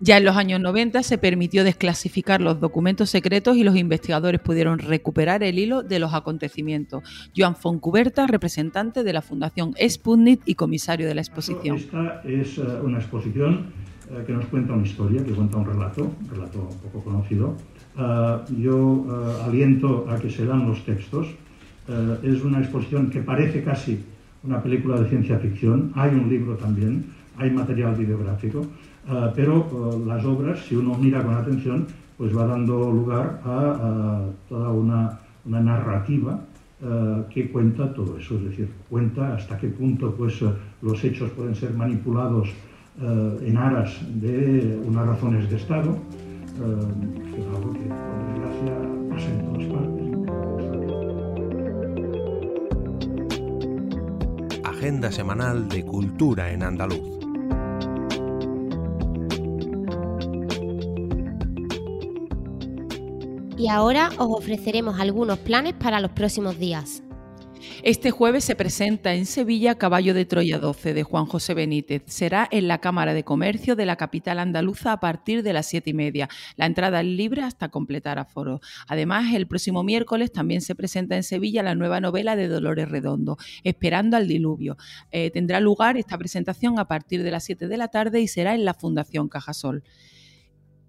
Ya 0.00 0.16
en 0.16 0.24
los 0.24 0.36
años 0.36 0.60
90 0.60 1.02
se 1.02 1.18
permitió 1.18 1.64
desclasificar 1.64 2.40
los 2.40 2.60
documentos 2.60 3.10
secretos 3.10 3.56
y 3.56 3.64
los 3.64 3.76
investigadores 3.76 4.40
pudieron 4.40 4.78
recuperar 4.78 5.42
el 5.42 5.58
hilo 5.58 5.82
de 5.82 5.98
los 5.98 6.14
acontecimientos. 6.14 7.02
Joan 7.36 7.56
Foncuberta, 7.56 8.26
representante 8.28 9.02
de 9.02 9.12
la 9.12 9.22
Fundación 9.22 9.74
Sputnik 9.88 10.42
y 10.44 10.54
comisario 10.54 11.08
de 11.08 11.14
la 11.16 11.20
exposición. 11.20 11.76
Esta 11.76 12.22
es 12.24 12.58
eh, 12.58 12.62
una 12.82 12.98
exposición 12.98 13.72
eh, 14.10 14.22
que 14.24 14.32
nos 14.32 14.46
cuenta 14.46 14.72
una 14.72 14.86
historia, 14.86 15.24
que 15.24 15.32
cuenta 15.32 15.56
un 15.56 15.66
relato, 15.66 16.04
un 16.04 16.28
relato 16.30 16.68
poco 16.84 17.02
conocido. 17.02 17.56
Eh, 17.98 18.36
yo 18.58 19.04
aliento 19.44 20.06
a 20.08 20.18
que 20.20 20.30
se 20.30 20.44
dan 20.44 20.68
los 20.68 20.84
textos. 20.84 21.26
es 22.22 22.42
una 22.44 22.58
exposición 22.60 23.10
que 23.10 23.20
parece 23.22 23.64
casi 23.64 23.98
una 24.44 24.62
película 24.62 25.00
de 25.00 25.08
ciencia 25.08 25.38
ficción. 25.38 25.90
Hay 25.96 26.10
un 26.10 26.28
libro 26.28 26.56
también, 26.56 27.06
hay 27.36 27.50
material 27.50 27.96
videográfico. 27.96 28.66
Eh, 29.10 29.32
pero 29.34 29.66
eh, 29.72 30.04
las 30.06 30.22
obras, 30.24 30.60
si 30.68 30.76
uno 30.76 30.94
mira 30.98 31.22
con 31.24 31.34
atención, 31.34 31.86
pues 32.18 32.36
va 32.36 32.46
dando 32.46 32.90
lugar 32.90 33.40
a, 33.44 34.20
toda 34.48 34.70
una, 34.70 35.18
narrativa 35.44 36.40
eh, 36.82 37.22
que 37.30 37.50
cuenta 37.50 37.94
todo 37.94 38.18
eso, 38.18 38.34
es 38.36 38.44
decir, 38.44 38.68
cuenta 38.90 39.34
hasta 39.34 39.56
qué 39.56 39.68
punto 39.68 40.14
pues, 40.14 40.34
los 40.82 41.02
hechos 41.04 41.30
pueden 41.30 41.54
ser 41.54 41.72
manipulados 41.72 42.50
en 43.00 43.56
aras 43.56 43.96
de 44.20 44.76
unas 44.84 45.06
razones 45.06 45.48
de 45.48 45.56
Estado, 45.56 45.96
es 46.56 47.46
algo 47.54 47.72
que 47.72 47.86
por 47.86 48.18
desgracia 48.26 48.74
pasa 49.08 49.28
en 49.30 49.38
todas 49.44 49.66
partes. 49.72 50.08
Agenda 54.64 55.12
semanal 55.12 55.68
de 55.68 55.84
Cultura 55.84 56.50
en 56.50 56.64
Andaluz. 56.64 57.17
Y 63.58 63.68
ahora 63.68 64.10
os 64.18 64.28
ofreceremos 64.38 65.00
algunos 65.00 65.38
planes 65.40 65.74
para 65.74 66.00
los 66.00 66.12
próximos 66.12 66.58
días. 66.58 67.02
Este 67.82 68.12
jueves 68.12 68.44
se 68.44 68.54
presenta 68.54 69.14
en 69.14 69.26
Sevilla 69.26 69.74
Caballo 69.74 70.14
de 70.14 70.24
Troya 70.24 70.60
12 70.60 70.94
de 70.94 71.02
Juan 71.02 71.26
José 71.26 71.54
Benítez. 71.54 72.02
Será 72.06 72.46
en 72.52 72.68
la 72.68 72.78
Cámara 72.78 73.14
de 73.14 73.24
Comercio 73.24 73.74
de 73.74 73.84
la 73.84 73.96
capital 73.96 74.38
andaluza 74.38 74.92
a 74.92 75.00
partir 75.00 75.42
de 75.42 75.52
las 75.52 75.66
siete 75.66 75.90
y 75.90 75.94
media. 75.94 76.28
La 76.56 76.66
entrada 76.66 77.00
es 77.00 77.06
libre 77.06 77.42
hasta 77.42 77.68
completar 77.68 78.20
aforo. 78.20 78.60
Además, 78.86 79.34
el 79.34 79.48
próximo 79.48 79.82
miércoles 79.82 80.30
también 80.32 80.60
se 80.60 80.76
presenta 80.76 81.16
en 81.16 81.24
Sevilla 81.24 81.64
la 81.64 81.74
nueva 81.74 82.00
novela 82.00 82.36
de 82.36 82.46
Dolores 82.46 82.88
Redondo, 82.88 83.38
Esperando 83.64 84.16
al 84.16 84.28
Diluvio. 84.28 84.76
Eh, 85.10 85.30
tendrá 85.32 85.58
lugar 85.58 85.96
esta 85.96 86.16
presentación 86.16 86.78
a 86.78 86.86
partir 86.86 87.24
de 87.24 87.32
las 87.32 87.42
7 87.42 87.66
de 87.66 87.76
la 87.76 87.88
tarde 87.88 88.20
y 88.20 88.28
será 88.28 88.54
en 88.54 88.64
la 88.64 88.74
Fundación 88.74 89.28
Cajasol. 89.28 89.82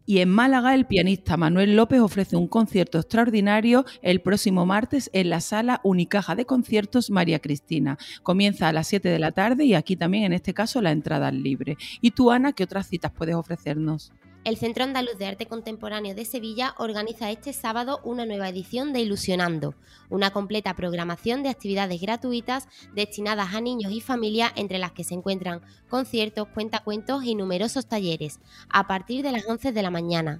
Y 0.09 0.21
en 0.21 0.29
Málaga, 0.29 0.73
el 0.73 0.87
pianista 0.87 1.37
Manuel 1.37 1.75
López 1.75 1.99
ofrece 1.99 2.35
un 2.35 2.47
concierto 2.47 2.97
extraordinario 2.97 3.85
el 4.01 4.21
próximo 4.21 4.65
martes 4.65 5.11
en 5.13 5.29
la 5.29 5.39
sala 5.39 5.81
Unicaja 5.83 6.33
de 6.33 6.47
Conciertos 6.47 7.11
María 7.11 7.37
Cristina. 7.37 7.99
Comienza 8.23 8.67
a 8.67 8.73
las 8.73 8.87
7 8.87 9.07
de 9.07 9.19
la 9.19 9.33
tarde 9.33 9.65
y 9.65 9.75
aquí 9.75 9.95
también, 9.95 10.23
en 10.23 10.33
este 10.33 10.55
caso, 10.55 10.81
la 10.81 10.89
entrada 10.89 11.29
es 11.29 11.35
libre. 11.35 11.77
¿Y 12.01 12.09
tú, 12.09 12.31
Ana, 12.31 12.53
qué 12.53 12.63
otras 12.63 12.87
citas 12.87 13.11
puedes 13.15 13.35
ofrecernos? 13.35 14.11
El 14.45 14.55
Centro 14.55 14.85
Andaluz 14.85 15.17
de 15.17 15.25
Arte 15.25 15.47
Contemporáneo 15.47 16.15
de 16.15 16.23
Sevilla 16.23 16.73
organiza 16.77 17.29
este 17.29 17.51
sábado 17.51 17.99
una 18.05 18.25
nueva 18.25 18.47
edición 18.47 18.93
de 18.93 19.01
Ilusionando, 19.01 19.75
una 20.09 20.31
completa 20.31 20.73
programación 20.75 21.43
de 21.43 21.49
actividades 21.49 21.99
gratuitas 21.99 22.69
destinadas 22.95 23.53
a 23.53 23.59
niños 23.59 23.91
y 23.91 23.99
familias 23.99 24.53
entre 24.55 24.79
las 24.79 24.93
que 24.93 25.03
se 25.03 25.13
encuentran 25.13 25.61
conciertos, 25.89 26.47
cuentacuentos 26.47 27.25
y 27.25 27.35
numerosos 27.35 27.87
talleres, 27.87 28.39
a 28.69 28.87
partir 28.87 29.23
de 29.23 29.33
las 29.33 29.45
11 29.45 29.73
de 29.73 29.81
la 29.81 29.91
mañana. 29.91 30.39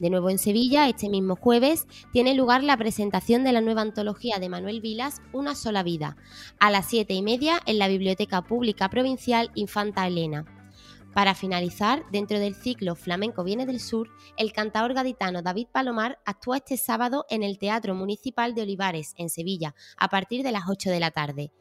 De 0.00 0.10
nuevo 0.10 0.28
en 0.28 0.38
Sevilla, 0.38 0.88
este 0.88 1.08
mismo 1.08 1.36
jueves, 1.36 1.86
tiene 2.12 2.34
lugar 2.34 2.64
la 2.64 2.76
presentación 2.76 3.44
de 3.44 3.52
la 3.52 3.60
nueva 3.60 3.82
antología 3.82 4.40
de 4.40 4.48
Manuel 4.48 4.80
Vilas, 4.80 5.22
Una 5.32 5.54
sola 5.54 5.84
vida, 5.84 6.16
a 6.58 6.70
las 6.70 6.86
7 6.86 7.14
y 7.14 7.22
media 7.22 7.60
en 7.66 7.78
la 7.78 7.86
Biblioteca 7.86 8.42
Pública 8.42 8.88
Provincial 8.88 9.52
Infanta 9.54 10.06
Elena. 10.06 10.59
Para 11.14 11.34
finalizar, 11.34 12.04
dentro 12.12 12.38
del 12.38 12.54
ciclo 12.54 12.94
Flamenco 12.94 13.42
Viene 13.42 13.66
del 13.66 13.80
Sur, 13.80 14.10
el 14.36 14.52
cantador 14.52 14.94
gaditano 14.94 15.42
David 15.42 15.66
Palomar 15.72 16.20
actúa 16.24 16.58
este 16.58 16.76
sábado 16.76 17.26
en 17.30 17.42
el 17.42 17.58
Teatro 17.58 17.94
Municipal 17.94 18.54
de 18.54 18.62
Olivares, 18.62 19.14
en 19.16 19.28
Sevilla, 19.28 19.74
a 19.98 20.08
partir 20.08 20.44
de 20.44 20.52
las 20.52 20.64
8 20.68 20.90
de 20.90 21.00
la 21.00 21.10
tarde 21.10 21.52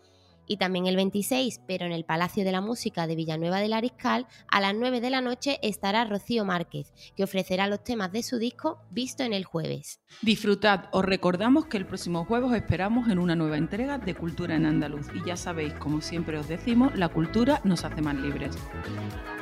y 0.50 0.58
también 0.58 0.88
el 0.88 0.96
26, 0.98 1.62
pero 1.68 1.86
en 1.86 1.94
el 1.94 2.04
Palacio 2.04 2.44
de 2.44 2.52
la 2.52 2.60
Música 2.60 3.08
de 3.08 3.16
Villanueva 3.16 3.60
del 3.60 3.72
Ariscal, 3.72 4.28
a 4.50 4.60
las 4.60 4.74
9 4.76 5.00
de 5.00 5.12
la 5.12 5.22
noche 5.22 5.60
estará 5.62 6.04
Rocío 6.04 6.44
Márquez, 6.44 6.92
que 7.16 7.24
ofrecerá 7.24 7.68
los 7.68 7.84
temas 7.84 8.12
de 8.12 8.24
su 8.24 8.40
disco 8.40 8.82
Visto 8.90 9.24
en 9.24 9.34
el 9.34 9.46
jueves. 9.46 10.02
Disfrutad, 10.24 10.86
os 10.92 11.06
recordamos 11.06 11.68
que 11.68 11.78
el 11.78 11.86
próximo 11.86 12.26
jueves 12.26 12.50
os 12.50 12.58
esperamos 12.58 13.10
en 13.10 13.20
una 13.20 13.36
nueva 13.36 13.58
entrega 13.58 14.00
de 14.00 14.16
Cultura 14.16 14.56
en 14.56 14.66
Andaluz 14.66 15.08
y 15.14 15.24
ya 15.24 15.38
sabéis, 15.38 15.74
como 15.76 16.02
siempre 16.02 16.40
os 16.40 16.48
decimos, 16.48 16.96
la 16.96 17.10
cultura 17.10 17.62
nos 17.64 17.86
hace 17.86 18.02
más 18.02 18.16
libres. 18.16 18.58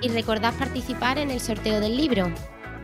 Y 0.01 0.09
recordad 0.09 0.53
participar 0.59 1.17
en 1.17 1.31
el 1.31 1.39
sorteo 1.39 1.79
del 1.79 1.95
libro. 1.95 2.33